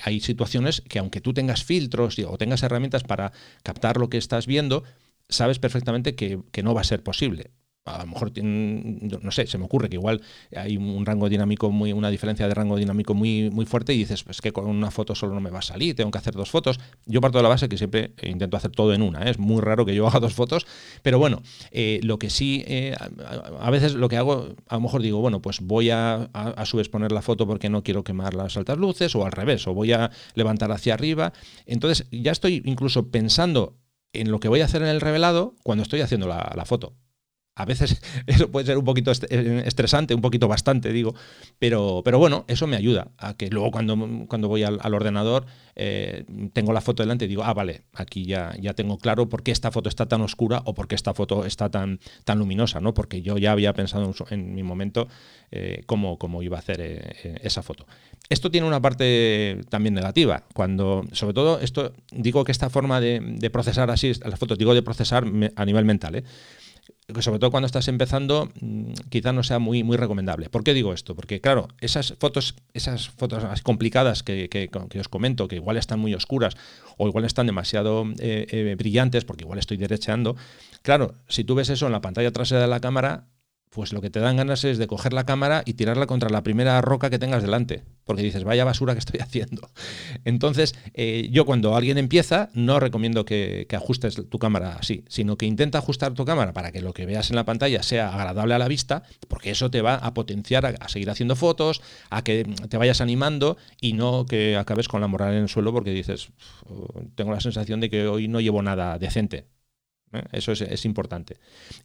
[0.03, 3.31] hay situaciones que aunque tú tengas filtros o tengas herramientas para
[3.63, 4.83] captar lo que estás viendo,
[5.29, 7.51] sabes perfectamente que, no va a ser posible
[7.85, 10.21] a lo mejor no sé, se me ocurre que igual
[10.55, 14.23] hay un rango dinámico muy, una diferencia de rango dinámico muy, muy fuerte y dices,
[14.23, 16.49] pues que con una foto solo no me va a salir, tengo que hacer dos
[16.49, 16.79] fotos.
[17.05, 19.31] Yo parto de la base que siempre intento hacer todo en una, ¿eh?
[19.31, 20.65] es muy raro que yo haga dos fotos,
[21.01, 22.95] pero bueno, eh, lo que sí, eh,
[23.59, 27.11] a, veces lo que hago, a lo mejor digo, bueno, pues voy a, a, subexponer
[27.11, 30.09] la foto porque no quiero quemar las altas luces, o al revés, o voy a
[30.35, 31.33] levantar hacia arriba.
[31.65, 33.75] Entonces ya estoy incluso pensando
[34.13, 36.95] en lo que voy a hacer en el revelado cuando estoy haciendo la, foto.
[37.55, 41.13] A veces eso puede ser un poquito eh, estresante, un poquito bastante, digo,
[41.59, 46.25] pero, pero bueno, eso me ayuda a que luego cuando, cuando voy al, ordenador eh,
[46.53, 49.51] tengo la foto delante y digo, ah, vale, aquí ya, ya tengo claro por qué
[49.51, 52.93] esta foto está tan oscura o por qué esta foto está tan, tan luminosa, ¿no?
[52.93, 55.07] Porque yo ya había pensado en, mi momento
[55.51, 56.81] eh, cómo, cómo, iba a hacer
[57.41, 57.85] esa foto.
[58.29, 63.49] Esto tiene una parte también negativa, cuando, sobre todo, esto digo que esta forma de,
[63.51, 66.23] procesar así las fotos, digo de procesar a nivel mental, ¿eh?
[67.19, 70.49] Sobre todo cuando estás empezando, mm, quizá no sea muy, muy recomendable.
[70.49, 71.15] ¿Por qué digo esto?
[71.15, 76.13] Porque, claro, esas fotos, esas fotos complicadas que, que, os comento, que igual están muy
[76.13, 76.55] oscuras
[76.97, 80.35] o igual están demasiado eh, eh, brillantes, porque igual estoy derecheando,
[80.81, 83.27] claro, si tú ves eso en la pantalla trasera de la cámara,
[83.73, 86.43] pues lo que te dan ganas es de coger la cámara y tirarla contra la
[86.43, 89.69] primera roca que tengas delante, porque dices, vaya basura que estoy haciendo.
[90.25, 95.47] Entonces, eh, yo cuando alguien empieza, no recomiendo que, ajustes tu cámara así, sino que
[95.47, 98.59] intenta ajustar tu cámara para que lo que veas en la pantalla sea agradable a
[98.59, 101.81] la vista, porque eso te va a potenciar a, seguir haciendo fotos,
[102.11, 105.73] a que te vayas animando y no que acabes con la moral en el suelo
[105.73, 106.29] porque dices,
[107.15, 109.47] tengo la sensación de que hoy no llevo nada decente.
[110.13, 110.23] ¿Eh?
[110.31, 111.37] Eso es, importante.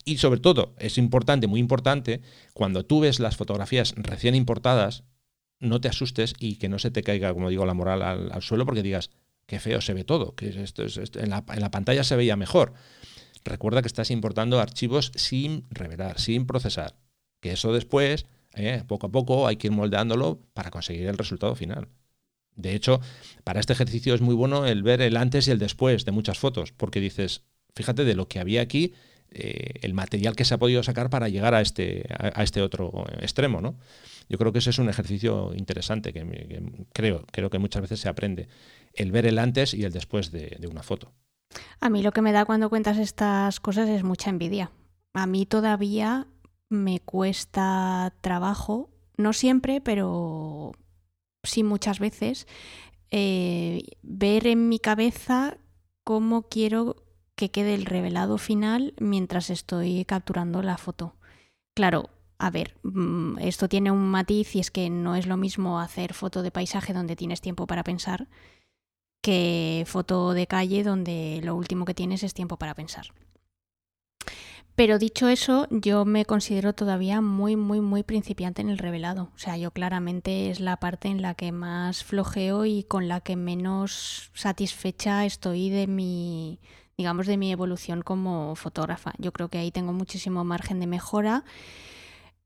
[0.04, 2.20] Y sobre todo, es importante, muy importante,
[2.54, 5.04] cuando tú ves las fotografías recién importadas,
[5.60, 8.64] no te asustes y que no se te caiga, como digo, la moral al, suelo
[8.64, 9.10] porque digas,
[9.46, 12.74] qué feo se ve todo, que esto, en, la, en la pantalla se veía mejor.
[13.44, 16.96] Recuerda que estás importando archivos sin revelar, sin procesar.
[17.40, 21.54] Que eso después, eh, poco a poco, hay que ir moldeándolo para conseguir el resultado
[21.54, 21.88] final.
[22.58, 23.00] De hecho,
[23.44, 26.38] para este ejercicio es muy bueno el ver el antes y el después de muchas
[26.38, 28.94] fotos, porque dices, fíjate de lo que había aquí,
[29.30, 33.04] eh, el material que se ha podido sacar para llegar a este, a, este otro
[33.20, 33.76] extremo, ¿no?
[34.28, 38.08] Yo creo que ese es un ejercicio interesante que, creo, creo que muchas veces se
[38.08, 38.48] aprende,
[38.94, 41.12] el ver el antes y el después de, una foto.
[41.80, 44.70] A mí lo que me da cuando cuentas estas cosas es mucha envidia.
[45.14, 46.26] A mí todavía
[46.70, 50.72] me cuesta trabajo, no siempre, pero
[51.42, 52.46] sí muchas veces,
[53.10, 55.58] eh, ver en mi cabeza
[56.04, 57.07] cómo quiero
[57.38, 61.14] que quede el revelado final mientras estoy capturando la foto.
[61.74, 65.78] Claro, a ver, mm, esto tiene un matiz y es que no es lo mismo
[65.78, 68.26] hacer foto de paisaje donde tienes tiempo para pensar
[69.22, 73.06] que foto de calle donde lo último que tienes es tiempo para pensar.
[74.74, 79.30] Pero dicho eso, yo me considero todavía muy, muy, muy principiante en el revelado.
[79.34, 83.20] O sea, yo claramente es la parte en la que más flojeo y con la
[83.20, 86.60] que menos satisfecha estoy de mi,
[86.98, 89.12] digamos, de mi evolución como fotógrafa.
[89.18, 91.44] Yo creo que ahí tengo muchísimo margen de mejora.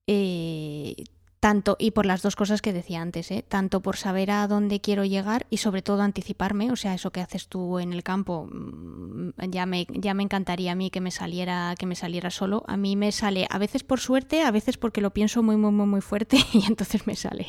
[0.07, 1.05] Eh,
[1.43, 3.45] tanto, y por las dos cosas que decía antes, ¿eh?
[3.47, 7.21] tanto por saber a dónde quiero llegar y sobre todo anticiparme, o sea, eso que
[7.21, 11.11] haces tú en el campo, mm, ya me, ya me encantaría a mí que me
[11.11, 12.62] saliera, que me saliera solo.
[12.69, 15.73] A mí me sale a veces por suerte, a veces porque lo pienso muy, muy,
[15.73, 17.49] muy, muy fuerte y entonces me sale.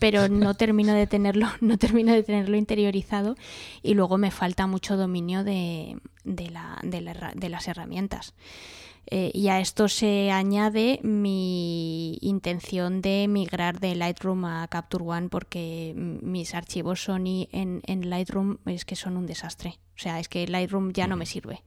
[0.00, 3.36] Pero no termino de tenerlo, no termino de tenerlo interiorizado
[3.84, 8.34] y luego me falta mucho dominio de, de, la, de las herramientas.
[9.06, 15.28] Eh, y a esto se añade mi intención de migrar de Lightroom a Capture One
[15.28, 19.80] porque mis archivos Sony en, en Lightroom es que son un desastre.
[19.96, 21.64] O sea, es que Lightroom ya no me sirve.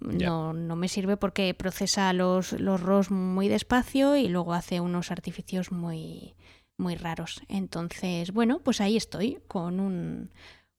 [0.00, 5.10] No, no me sirve porque procesa los, los RAWs muy despacio y luego hace unos
[5.10, 6.36] artificios muy,
[6.78, 7.42] muy raros.
[7.48, 10.30] Entonces, bueno, pues ahí estoy con un,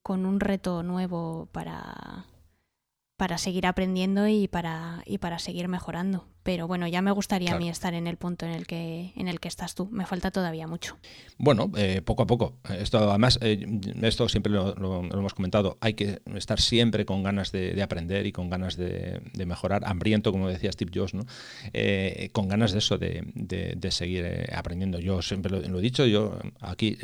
[0.02, 2.26] con un reto nuevo para,
[3.22, 6.26] para seguir aprendiendo y para, y para seguir mejorando.
[6.44, 9.28] Pero bueno, ya me gustaría a mí estar en el punto en el que en
[9.28, 9.88] el que estás tú.
[9.92, 10.98] Me falta todavía mucho.
[11.38, 12.58] Bueno, eh, poco a poco.
[12.70, 13.66] Esto además, eh,
[14.02, 15.78] esto siempre lo, hemos comentado.
[15.82, 20.48] Hay que estar siempre con ganas de, aprender y con ganas de, mejorar, hambriento, como
[20.48, 21.26] decía Steve Jobs, ¿no?
[21.74, 25.00] Eh, con ganas de eso, de, seguir aprendiendo.
[25.00, 26.06] Yo siempre lo, he dicho.
[26.06, 26.98] Yo aquí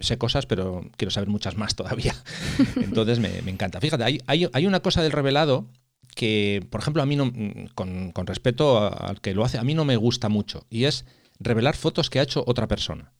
[0.00, 2.14] sé cosas, pero quiero saber muchas más todavía.
[2.76, 3.80] Entonces me, encanta.
[3.80, 5.66] Fíjate, hay, hay, hay una cosa del revelado
[6.14, 7.32] que, por ejemplo, a mí no,
[7.74, 11.04] con, con respeto al que lo hace, a mí no me gusta mucho, y es
[11.38, 13.12] revelar fotos que ha hecho otra persona.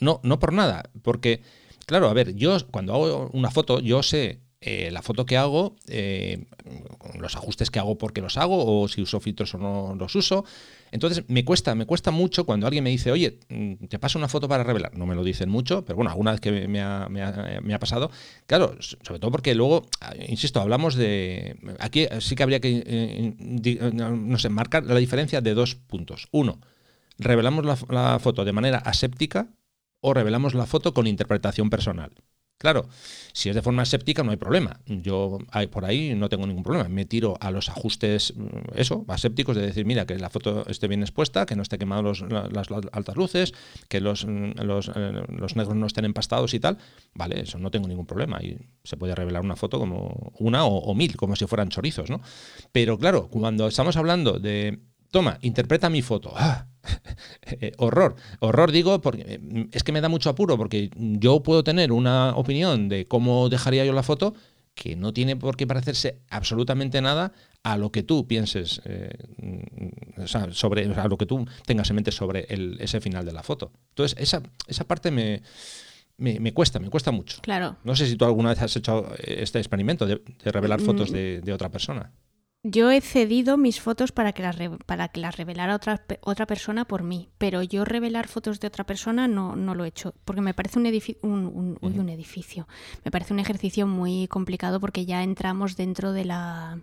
[0.00, 1.42] No, no por nada, porque,
[1.86, 5.74] claro, a ver, yo cuando hago una foto, yo sé eh, la foto que hago,
[5.88, 6.44] eh,
[7.18, 10.44] los ajustes que hago porque los hago, o si uso filtros o no los uso.
[10.92, 14.28] Entonces me cuesta, me cuesta mucho cuando alguien me dice, oye, mm, te paso una
[14.28, 14.98] foto para revelar.
[14.98, 18.10] No me lo dicen mucho, pero bueno, alguna vez que me ha, pasado.
[18.46, 21.56] Claro, sobre todo porque luego, ah, insisto, hablamos de...
[21.78, 23.34] Aquí sí que habría que, eh,
[23.82, 26.28] no sé, marcar la diferencia de dos puntos.
[26.32, 26.60] Uno,
[27.18, 29.48] revelamos la foto de manera aséptica
[30.00, 32.12] o revelamos la foto con interpretación personal.
[32.60, 32.90] Claro,
[33.32, 34.80] si es de forma aséptica no hay problema.
[34.84, 35.38] Yo
[35.72, 36.90] por ahí no tengo ningún problema.
[36.90, 40.86] Me tiro a los ajustes, mm, eso, asépticos, de decir, mira, que la foto esté
[40.86, 43.54] bien expuesta, que no esté quemado las, altas luces,
[43.88, 46.76] que los, mm, eh, los, negros no estén empastados y tal.
[47.14, 48.42] Vale, eso no tengo ningún problema.
[48.42, 52.20] Y se puede revelar una foto como una o, mil, como si fueran chorizos, ¿no?
[52.72, 54.80] Pero claro, cuando estamos hablando de,
[55.10, 56.34] toma, interpreta mi foto.
[56.36, 56.66] ¡Ah!
[57.60, 58.14] Eh, horror.
[58.38, 62.36] Horror digo porque eh, es que me da mucho apuro porque yo puedo tener una
[62.36, 64.34] opinión de cómo dejaría yo la foto
[64.74, 69.10] que no tiene por qué parecerse absolutamente nada a lo que tú pienses, eh,
[70.52, 72.46] sobre, a lo que tú tengas en mente sobre
[72.78, 73.72] ese final de la foto.
[73.90, 75.42] Entonces, esa, esa parte me,
[76.16, 77.38] me, cuesta, me cuesta mucho.
[77.42, 77.76] Claro.
[77.84, 81.14] No sé si tú alguna vez has hecho este experimento de, revelar fotos mm.
[81.14, 82.12] de, de otra persona.
[82.62, 86.84] Yo he cedido mis fotos para que las, para que las revelara otra, otra persona
[86.84, 90.42] por mí, pero yo revelar fotos de otra persona no, no lo he hecho, porque
[90.42, 90.86] me parece un,
[91.22, 92.68] un, un edificio,
[93.02, 96.82] me parece un ejercicio muy complicado porque ya entramos dentro de la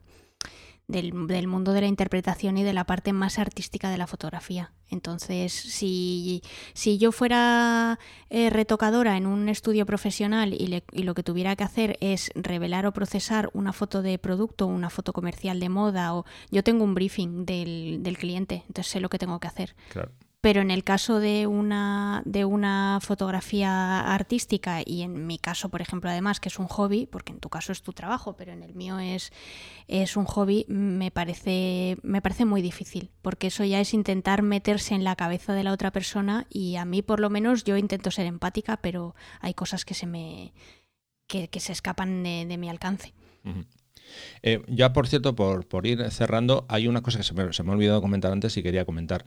[0.87, 4.71] del, mundo de la interpretación y de la parte más artística de la fotografía.
[4.89, 6.41] Entonces, si,
[6.73, 11.65] si yo fuera eh, retocadora en un estudio profesional y, y, lo que tuviera que
[11.65, 16.25] hacer es revelar o procesar una foto de producto, una foto comercial de moda, o
[16.51, 19.75] yo tengo un briefing del, del cliente, entonces sé lo que tengo que hacer.
[19.89, 20.11] Claro
[20.41, 25.81] pero en el caso de una, de una fotografía artística y en mi caso, por
[25.81, 28.63] ejemplo, además, que es un hobby, porque en tu caso es tu trabajo, pero en
[28.63, 29.31] el mío es,
[29.87, 34.93] es un hobby, me parece, me parece muy difícil, porque eso ya es intentar meterse
[34.93, 38.11] en la cabeza de la otra persona y a mí por lo menos yo intento
[38.11, 40.53] ser empática, pero hay cosas que se me
[41.27, 43.13] que, se escapan de, mi alcance.
[44.41, 47.63] Eh, ya, por cierto, por, por, ir cerrando, hay una cosa que se me, se
[47.63, 49.25] me ha olvidado comentar antes y quería comentar.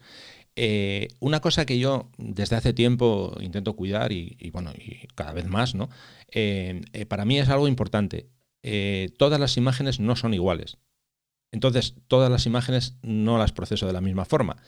[0.62, 5.46] Eh, una cosa que yo desde hace tiempo intento cuidar y, bueno, y cada vez
[5.46, 5.88] más, ¿no?
[6.30, 8.28] Eh, eh, para mí es algo importante.
[9.16, 10.76] todas las imágenes no son iguales.
[11.50, 14.58] Entonces, todas las imágenes no las proceso de la misma forma.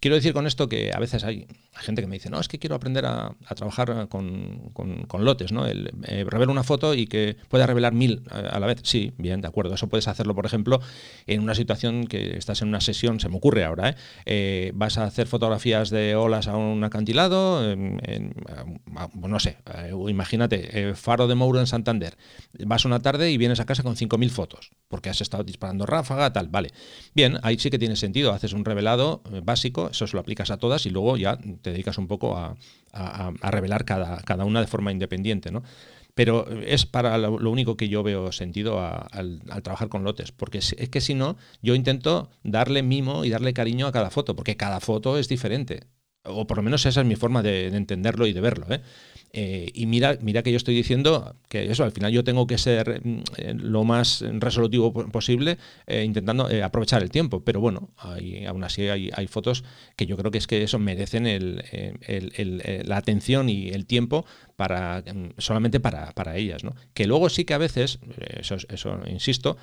[0.00, 2.58] Quiero decir con esto que a veces hay gente que me dice, no, es que
[2.58, 4.72] quiero aprender a, trabajar con,
[5.18, 5.66] lotes, ¿no?
[5.66, 8.80] El, eh, revelar una foto y que pueda revelar mil a, la vez.
[8.82, 9.74] Sí, bien, de acuerdo.
[9.74, 10.80] Eso puedes hacerlo, por ejemplo,
[11.26, 13.94] en una situación que estás en una sesión, se me ocurre ahora, ¿eh?
[14.26, 19.58] Eh, vas a hacer fotografías de olas a un acantilado, no sé,
[20.08, 22.16] imagínate, faro de Mouro en Santander.
[22.66, 26.32] Vas una tarde y vienes a casa con 5.000 fotos, porque has estado disparando ráfaga,
[26.32, 26.72] tal, vale.
[27.14, 30.58] Bien, ahí sí que tiene sentido, haces un revelado básico, eso se lo aplicas a
[30.58, 32.56] todas y luego ya te dedicas un poco a,
[33.50, 35.62] revelar cada, cada, una de forma independiente, ¿no?
[36.14, 40.74] Pero es para lo, único que yo veo sentido al, trabajar con lotes, porque es,
[40.90, 44.78] que si no, yo intento darle mimo y darle cariño a cada foto, porque cada
[44.80, 45.84] foto es diferente.
[46.22, 48.66] O por lo menos esa es mi forma de, de entenderlo y de verlo.
[48.70, 48.80] ¿eh?
[49.36, 52.56] Eh, y mira, mira que yo estoy diciendo que eso, al final yo tengo que
[52.56, 55.58] ser mm, eh, lo más resolutivo posible,
[55.88, 57.40] eh, intentando aprovechar el tiempo.
[57.40, 59.64] Pero bueno, aún así hay, fotos
[59.96, 61.24] que yo creo que es que eso merecen
[62.86, 64.24] la atención y el tiempo
[64.54, 66.62] para mm, solamente para, ellas.
[66.62, 66.76] ¿no?
[66.94, 67.98] Que luego sí que a veces,
[68.38, 69.56] eso, eso insisto,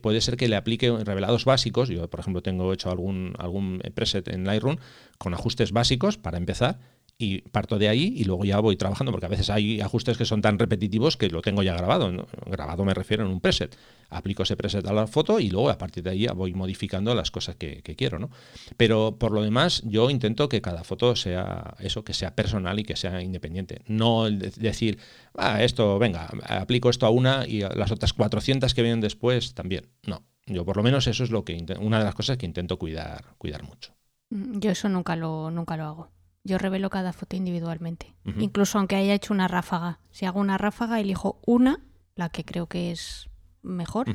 [0.00, 1.90] puede ser que le aplique revelados básicos.
[1.90, 4.78] Yo, por ejemplo, tengo hecho algún, algún preset en Lightroom
[5.18, 6.78] con ajustes básicos para empezar
[7.20, 10.24] y parto de ahí y luego ya voy trabajando, porque a veces hay ajustes que
[10.24, 12.28] son tan repetitivos que lo tengo ya grabado.
[12.46, 13.76] Grabado me refiero en un preset.
[14.08, 17.32] Aplico ese preset a la foto y luego a partir de ahí voy modificando las
[17.32, 18.20] cosas que, quiero.
[18.20, 18.30] ¿no?
[18.76, 22.84] Pero por lo demás, yo intento que cada foto sea eso, que sea personal y
[22.84, 23.82] que sea independiente.
[23.88, 24.98] No decir,
[25.36, 29.88] ah, esto, venga, aplico esto a una y las otras 400 que vienen después también.
[30.06, 30.22] No.
[30.46, 33.24] Yo por lo menos eso es lo que una de las cosas que intento cuidar,
[33.38, 33.92] cuidar mucho.
[34.30, 36.17] Mm, yo eso nunca lo, nunca lo hago.
[36.44, 40.00] Yo revelo cada foto individualmente, incluso aunque haya hecho una ráfaga.
[40.10, 41.80] Si hago una ráfaga, elijo una,
[42.14, 43.28] la que creo que es
[43.62, 44.06] mejor,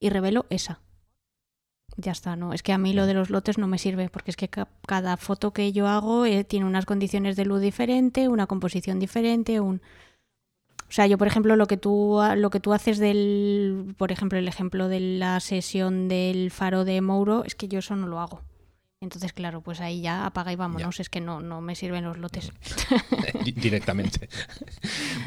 [0.00, 0.80] y revelo esa.
[1.96, 2.52] Ya está, no.
[2.52, 4.48] Es que a mí lo de los lotes no me sirve, porque es que
[4.86, 9.58] cada foto que yo hago eh, tiene unas condiciones de luz diferente, una composición diferente,
[9.60, 9.82] un.
[10.88, 14.38] O sea, yo, por ejemplo, lo que tú lo que tú haces del, por ejemplo,
[14.38, 18.20] el ejemplo de la sesión del faro de Mouro, es que yo eso no lo
[18.20, 18.42] hago.
[19.00, 22.18] Entonces, claro, pues ahí ya apaga y vámonos, es que no, no me sirven los
[22.18, 22.50] lotes.
[23.54, 24.28] Directamente.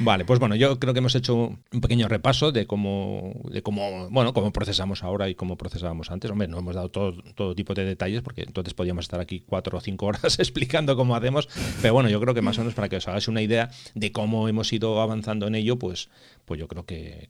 [0.02, 1.36] vale, pues bueno, yo creo que hemos hecho
[1.72, 6.30] un pequeño repaso de cómo, de cómo, bueno, cómo procesamos ahora y cómo procesábamos antes.
[6.30, 9.78] Hombre, no hemos dado todo, todo tipo de detalles, porque entonces podríamos estar aquí cuatro
[9.78, 11.48] o cinco horas explicando cómo hacemos.
[11.82, 14.12] Pero bueno, yo creo que más o menos para que os hagáis una idea de
[14.12, 16.10] cómo hemos ido avanzando en ello, pues,
[16.52, 17.30] pues yo creo que,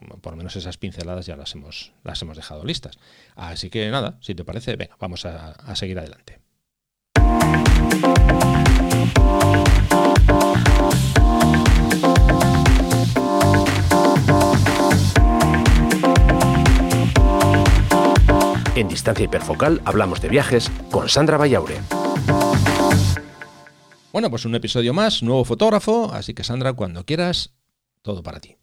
[0.00, 2.98] mm, por lo menos esas pinceladas ya las hemos, las hemos dejado listas.
[3.36, 6.40] Así que nada, si te parece, venga, vamos a, a seguir adelante.
[18.74, 21.76] En Distancia Hiperfocal hablamos de viajes con Sandra Vallaure.
[24.10, 27.57] Bueno, pues un episodio más, nuevo fotógrafo, así que Sandra, cuando quieras,
[28.08, 28.56] todo para ti.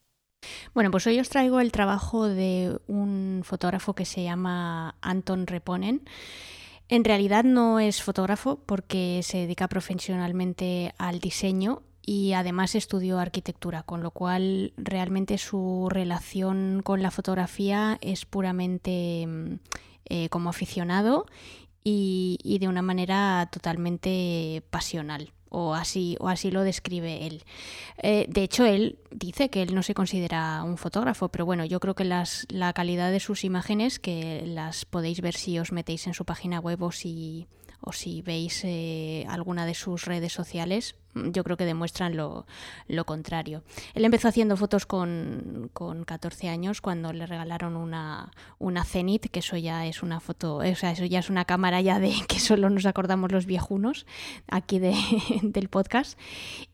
[0.74, 6.02] Bueno, pues hoy os traigo el trabajo de un fotógrafo que se llama Anton Reponen.
[6.90, 13.84] En realidad no es fotógrafo porque se dedica profesionalmente al diseño y además estudió arquitectura,
[13.84, 19.54] con lo cual realmente su relación con la fotografía es puramente mm,
[20.06, 21.28] eh, como aficionado
[21.84, 25.35] y, de una manera totalmente pasional.
[25.50, 27.44] O así, o así lo describe él.
[27.98, 31.80] Eh, de hecho, él dice que él no se considera un fotógrafo, pero bueno, yo
[31.80, 36.08] creo que las, la calidad de sus imágenes, que las podéis ver si os metéis
[36.08, 37.48] en su página web o si,
[37.82, 42.46] o si veis eh, alguna de sus redes sociales, yo creo que demuestran lo,
[43.06, 43.64] contrario.
[43.94, 49.40] Él empezó haciendo fotos con, con, 14 años cuando le regalaron una, una Zenit, que
[49.40, 52.40] eso ya es una foto, o sea, eso ya es una cámara ya de que
[52.40, 54.06] solo nos acordamos los viejunos
[54.48, 54.96] aquí de,
[55.42, 56.20] del podcast.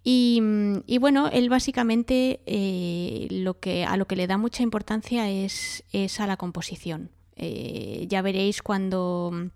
[0.03, 0.41] Y,
[0.87, 5.83] y, bueno, él básicamente eh, lo que, a lo que le da mucha importancia es,
[5.91, 7.11] es a la composición.
[7.35, 9.51] Eh, ya veréis cuando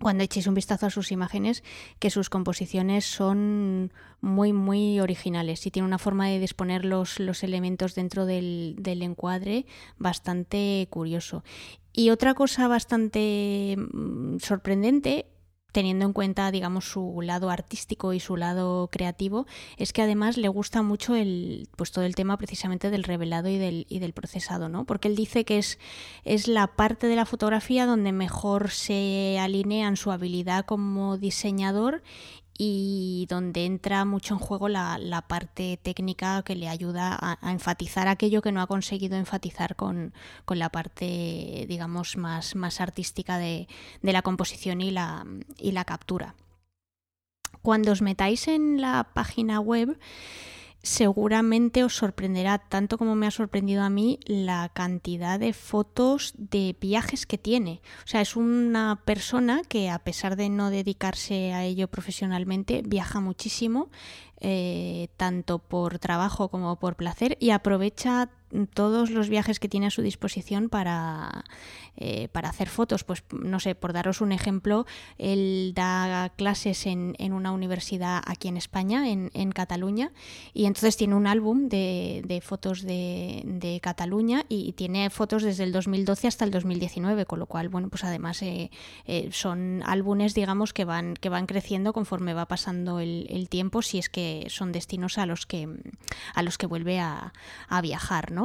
[0.00, 1.62] cuando echéis un vistazo a sus imágenes,
[1.98, 7.42] que sus composiciones son muy, muy originales y tiene una forma de disponer los, los
[7.42, 9.66] elementos dentro del, del, encuadre
[9.98, 11.44] bastante curioso.
[11.92, 15.26] Y otra cosa bastante mm, sorprendente
[15.72, 19.46] teniendo en cuenta, digamos, su lado artístico y su lado creativo,
[19.76, 23.58] es que además le gusta mucho el, pues todo el tema precisamente del revelado y
[23.58, 24.84] del, y del procesado, ¿no?
[24.84, 25.78] Porque él dice que es,
[26.24, 32.02] es la parte de la fotografía donde mejor se alinean su habilidad como diseñador
[32.62, 38.42] y donde entra mucho en juego la, parte técnica que le ayuda a, enfatizar aquello
[38.42, 40.12] que no ha conseguido enfatizar con,
[40.46, 43.66] la parte, digamos, más, más artística de,
[44.02, 46.34] la composición y la captura.
[47.62, 49.98] Cuando os metáis en la página web,
[50.82, 56.76] seguramente os sorprenderá tanto como me ha sorprendido a mí la cantidad de fotos de
[56.80, 57.80] viajes que tiene.
[58.04, 63.20] O sea, es una persona que a pesar de no dedicarse a ello profesionalmente, viaja
[63.20, 63.90] muchísimo,
[64.40, 68.30] eh, tanto por trabajo como por placer, y aprovecha
[68.74, 71.44] todos los viajes que tiene a su disposición para,
[71.96, 73.04] eh, para hacer fotos.
[73.04, 74.86] Pues no sé, por daros un ejemplo,
[75.18, 80.12] él da clases en, en una universidad aquí en España, en, en, Cataluña,
[80.54, 85.64] y entonces tiene un álbum de, de fotos de, de, Cataluña y tiene fotos desde
[85.64, 88.70] el 2012 hasta el 2019, con lo cual, bueno, pues además eh,
[89.06, 93.82] eh, son álbumes, digamos, que van, que van creciendo conforme va pasando el, el, tiempo,
[93.82, 95.68] si es que son destinos a los que,
[96.34, 97.32] a los que vuelve a,
[97.68, 98.39] a viajar, ¿no?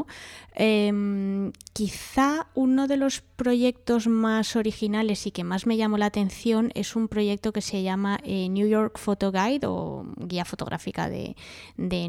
[0.53, 6.71] Em, quizá uno de los proyectos más originales y que más me llamó la atención
[6.75, 11.35] es un proyecto que se llama eh, New York Photo Guide o guía fotográfica de,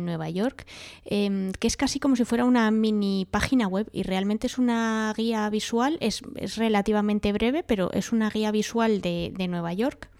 [0.01, 0.67] Nueva York,
[1.05, 5.13] em, que es casi como si fuera una mini página web y realmente es una
[5.17, 6.23] guía visual, es,
[6.57, 10.11] relativamente breve, pero es una guía visual de Nueva York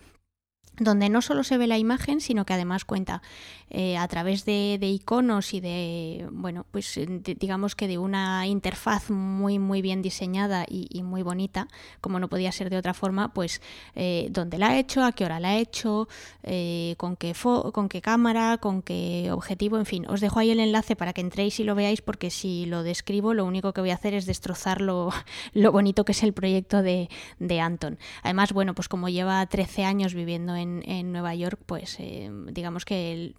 [0.79, 3.23] donde no solo se ve la imagen, sino que además cuenta
[3.71, 9.59] eh, a través de, iconos y de, bueno, pues digamos que de una interfaz muy,
[9.59, 11.69] muy bien diseñada y, muy bonita,
[12.01, 13.61] como no podía ser de otra forma, pues
[13.95, 16.09] eh, dónde la ha hecho, a qué hora la ha hecho,
[16.43, 17.35] eh, con, qué
[17.73, 20.07] con qué cámara, con qué objetivo, en fin.
[20.09, 23.35] Os dejo ahí el enlace para que entréis y lo veáis, porque si lo describo,
[23.35, 25.11] lo único que voy a hacer es destrozar lo,
[25.73, 27.09] bonito que es el proyecto de,
[27.39, 27.99] de Anton.
[28.23, 32.85] Además, bueno, pues como lleva 13 años viviendo en en, Nueva York, pues eh, digamos
[32.85, 33.35] que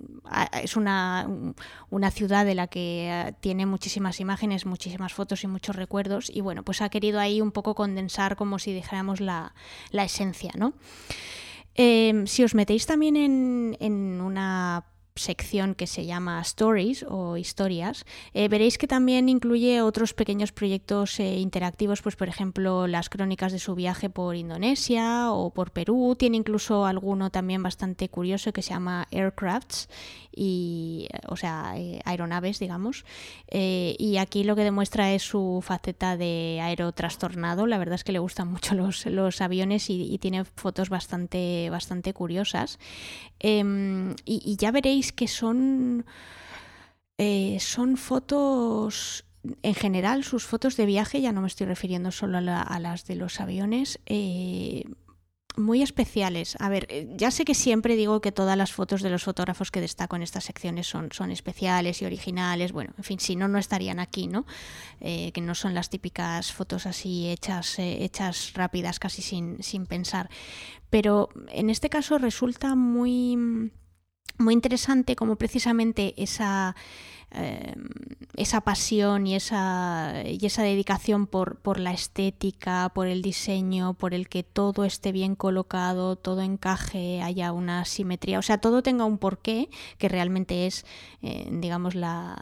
[0.62, 1.28] es una,
[1.90, 6.42] una, ciudad de la que eh, tiene muchísimas imágenes, muchísimas fotos y muchos recuerdos y
[6.42, 9.54] bueno, pues ha querido ahí un poco condensar como si dijéramos la,
[9.92, 10.74] la esencia, ¿no?
[11.76, 14.86] Eh, si os metéis también en, en una
[15.18, 21.20] sección que se llama Stories o historias, eh, veréis que también incluye otros pequeños proyectos
[21.20, 26.16] eh, interactivos, pues por ejemplo las crónicas de su viaje por Indonesia o por Perú,
[26.18, 29.90] tiene incluso alguno también bastante curioso que se llama Aircrafts
[30.36, 33.06] y o sea eh, aeronaves digamos.
[33.50, 37.66] Y aquí lo que demuestra es su faceta de aerotrastornado.
[37.66, 42.80] La verdad es que le gustan mucho los, aviones y, tiene fotos bastante bastante curiosas.
[43.40, 46.06] Em, y ya veréis que son,
[47.18, 49.26] eh, son fotos
[49.62, 53.16] en general, sus fotos de viaje, ya no me estoy refiriendo solo a, las de
[53.16, 54.84] los aviones, eh,
[55.56, 56.58] muy especiales.
[56.60, 59.72] A ver, eh, ya sé que siempre digo que todas las fotos de los fotógrafos
[59.72, 62.74] que destaco en estas secciones son, son especiales y originales.
[62.74, 64.46] Bueno, en fin, si no, no estarían aquí, ¿no?
[65.00, 70.30] que no son las típicas fotos así hechas, hechas rápidas, casi sin, sin pensar.
[70.90, 73.72] Pero en este caso resulta muy
[74.38, 76.76] muy interesante como precisamente esa,
[77.32, 77.76] eh,
[78.36, 84.14] esa pasión y esa, y esa dedicación por, por, la estética, por el diseño, por
[84.14, 89.06] el que todo esté bien colocado, todo encaje, haya una simetría, o sea, todo tenga
[89.06, 90.86] un porqué que realmente es,
[91.22, 92.42] eh, digamos, la,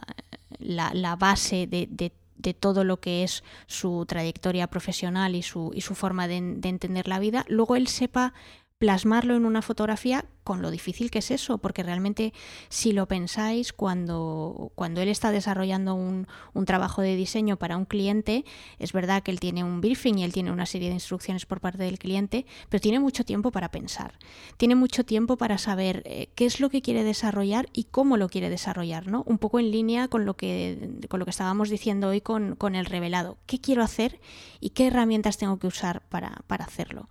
[0.58, 1.88] la, base de,
[2.36, 7.08] de todo lo que es su trayectoria profesional y su, y su forma de, entender
[7.08, 8.34] la vida, luego él sepa
[8.78, 12.32] plasmarlo en una fotografía con lo difícil que es eso, porque realmente
[12.68, 17.84] si lo pensáis, cuando, cuando él está desarrollando un, un, trabajo de diseño para un
[17.84, 18.44] cliente,
[18.78, 21.60] es verdad que él tiene un briefing y él tiene una serie de instrucciones por
[21.60, 24.18] parte del cliente, pero tiene mucho tiempo para pensar,
[24.56, 28.28] tiene mucho tiempo para saber eh, qué es lo que quiere desarrollar y cómo lo
[28.28, 29.24] quiere desarrollar, ¿no?
[29.26, 32.76] Un poco en línea con lo que, con lo que estábamos diciendo hoy con, con
[32.76, 33.38] el revelado.
[33.46, 34.20] ¿Qué quiero hacer
[34.60, 37.08] y qué herramientas tengo que usar para, para hacerlo?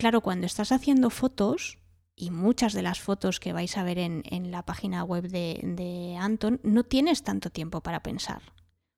[0.00, 1.76] Claro, cuando estás haciendo fotos,
[2.16, 5.60] y muchas de las fotos que vais a ver en, en la página web de,
[5.62, 8.40] de, Anton, no tienes tanto tiempo para pensar.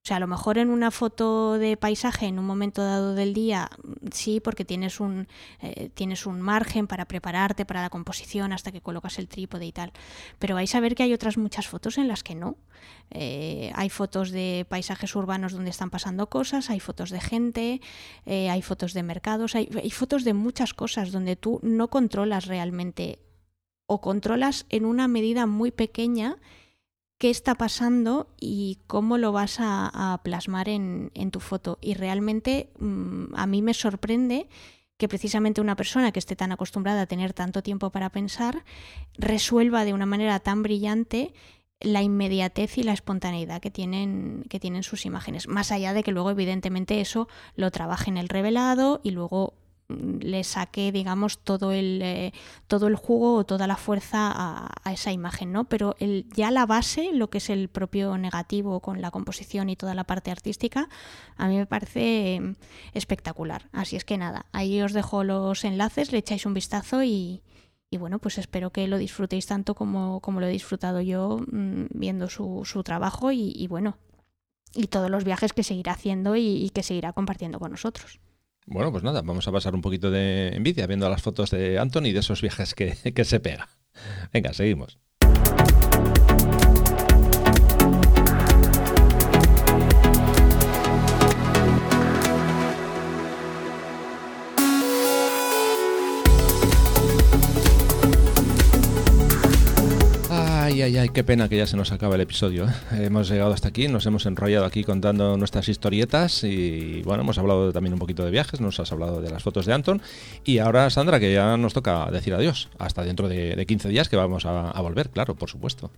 [0.04, 3.32] O sea, a lo mejor en una foto de paisaje en un momento dado del
[3.32, 3.70] día,
[4.10, 5.28] sí, porque tienes un,
[5.60, 9.70] eh, tienes un margen para prepararte para la composición hasta que colocas el trípode y
[9.70, 9.92] tal.
[10.40, 12.56] Pero vais a ver que hay otras muchas fotos en las que no.
[13.10, 17.80] Eh, hay fotos de paisajes urbanos donde están pasando cosas, hay fotos de gente,
[18.26, 22.46] eh, hay fotos de mercados, hay, hay fotos de muchas cosas donde tú no controlas
[22.46, 23.20] realmente
[23.86, 26.38] o controlas en una medida muy pequeña
[27.22, 31.78] qué está pasando y cómo lo vas a, plasmar en, tu foto.
[31.80, 34.48] Y realmente mmm, a mí me sorprende
[34.98, 38.64] que precisamente una persona que esté tan acostumbrada a tener tanto tiempo para pensar
[39.14, 41.32] resuelva de una manera tan brillante
[41.78, 45.46] la inmediatez y la espontaneidad que tienen, que tienen sus imágenes.
[45.46, 49.54] Más allá de que luego, evidentemente, eso lo trabaje en el revelado y luego
[50.20, 52.32] le saque, digamos, todo el, eh,
[52.66, 55.64] todo el jugo o toda la fuerza a, esa imagen, ¿no?
[55.64, 59.76] Pero el, ya la base, lo que es el propio negativo con la composición y
[59.76, 60.88] toda la parte artística,
[61.36, 62.52] a mí me parece mm,
[62.94, 63.68] espectacular.
[63.72, 67.42] Así es que nada, ahí os dejo los enlaces, le echáis un vistazo y,
[67.98, 72.28] bueno, pues espero que lo disfrutéis tanto como, como lo he disfrutado yo mmm, viendo
[72.28, 73.98] su, su trabajo y, bueno,
[74.74, 78.20] y todos los viajes que seguirá haciendo y que seguirá compartiendo con nosotros.
[78.66, 82.06] Bueno, pues nada, vamos a pasar un poquito de envidia viendo las fotos de Anton
[82.06, 83.68] y de esos viajes que, que se pega.
[84.32, 84.98] Venga, seguimos.
[100.82, 102.66] Ay, ay, qué pena que ya se nos acaba el episodio.
[102.66, 103.04] ¿eh?
[103.04, 107.72] Hemos llegado hasta aquí, nos hemos enrollado aquí contando nuestras historietas y bueno, hemos hablado
[107.72, 110.02] también un poquito de viajes, nos has hablado de las fotos de Anton
[110.44, 114.08] y ahora Sandra, que ya nos toca decir adiós, hasta dentro de, de 15 días
[114.08, 115.92] que vamos a volver, claro, por supuesto.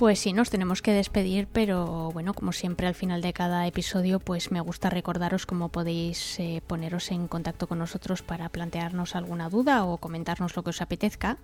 [0.00, 4.18] Pues sí, nos tenemos que despedir, pero bueno, como siempre al final de cada episodio,
[4.18, 9.50] pues me gusta recordaros cómo podéis eh, poneros en contacto con nosotros para plantearnos alguna
[9.50, 11.36] duda o comentarnos lo que os apetezca.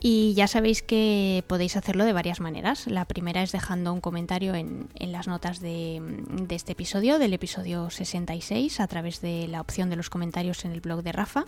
[0.00, 2.86] Y ya sabéis que podéis hacerlo de varias maneras.
[2.88, 7.88] La primera es dejando un comentario en, las notas de, de este episodio, del episodio
[7.88, 11.46] 66, a través de la opción de los comentarios en el blog de Rafa.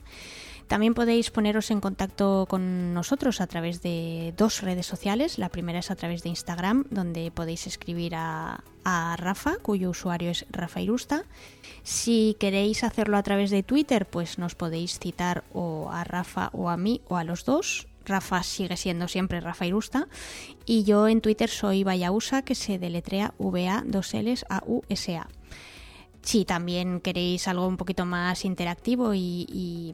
[0.67, 5.39] También podéis poneros en contacto con nosotros a través de dos redes sociales.
[5.39, 8.63] La primera es a través de Instagram, donde podéis escribir a,
[9.17, 11.25] Rafa, cuyo usuario es Rafa Irusta.
[11.83, 16.71] Si queréis hacerlo a través de Twitter, pues nos podéis citar o a Rafa o
[16.71, 17.89] a mí o a los dos.
[18.05, 20.07] Rafa sigue siendo siempre Rafa Irusta.
[20.67, 25.27] Y yo en Twitter soy Vayausa, que se deletrea V-A-2-Ls-A-U-S-A.
[26.27, 29.93] Si también queréis algo un poquito más interactivo y, y,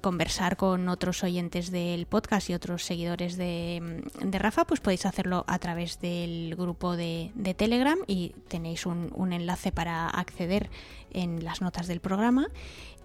[0.00, 5.44] conversar con otros oyentes del podcast y otros seguidores de, de, Rafa, pues podéis hacerlo
[5.46, 10.68] a través del grupo de, de Telegram y tenéis un, un, enlace para acceder
[11.12, 12.48] en las notas del programa.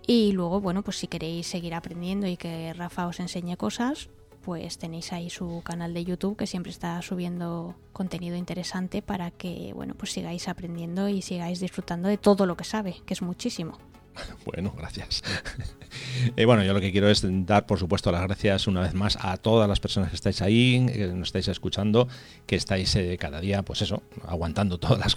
[0.07, 4.09] Y luego, bueno, pues si queréis seguir aprendiendo y que Rafa os enseñe cosas,
[4.43, 9.71] pues tenéis ahí su canal de YouTube que siempre está subiendo contenido interesante para que,
[9.75, 13.77] bueno, pues sigáis aprendiendo y sigáis disfrutando de todo lo que sabe, que es muchísimo.
[14.45, 15.23] Bueno, gracias.
[16.35, 19.17] eh, bueno, yo lo que quiero es dar, por supuesto, las gracias una vez más
[19.21, 22.07] a todas las personas que estáis ahí, que nos estáis escuchando,
[22.45, 25.15] que estáis eh, cada día, pues eso, aguantando todas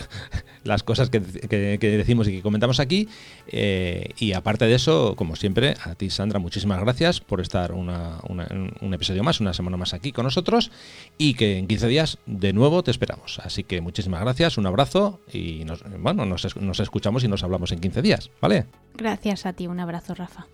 [0.63, 3.09] las, cosas que, decimos y que comentamos aquí.
[3.49, 8.19] Eh, y aparte de eso, como siempre, a ti, Sandra, muchísimas gracias por estar una,
[8.29, 10.71] un episodio más, una semana más aquí con nosotros
[11.19, 13.39] y que en 15 días de nuevo te esperamos.
[13.43, 17.81] Así que muchísimas gracias, un abrazo y nos, bueno, nos escuchamos y nos hablamos en
[17.81, 18.67] 15 días, ¿vale?
[18.95, 20.47] Gracias a ti, un abrazo, Rafa.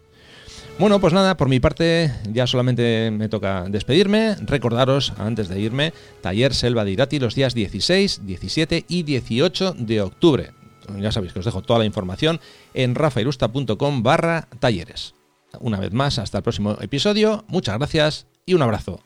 [0.78, 4.36] Bueno, pues nada, por mi parte ya solamente me toca despedirme.
[4.40, 10.00] Recordaros, antes de irme, taller Selva de Irati los días 16, 17 y 18 de
[10.00, 10.52] octubre.
[10.98, 12.40] Ya sabéis que os dejo toda la información
[12.72, 15.14] en rafairusta.com barra talleres.
[15.60, 17.44] Una vez más, hasta el próximo episodio.
[17.48, 19.00] Muchas gracias y un abrazo.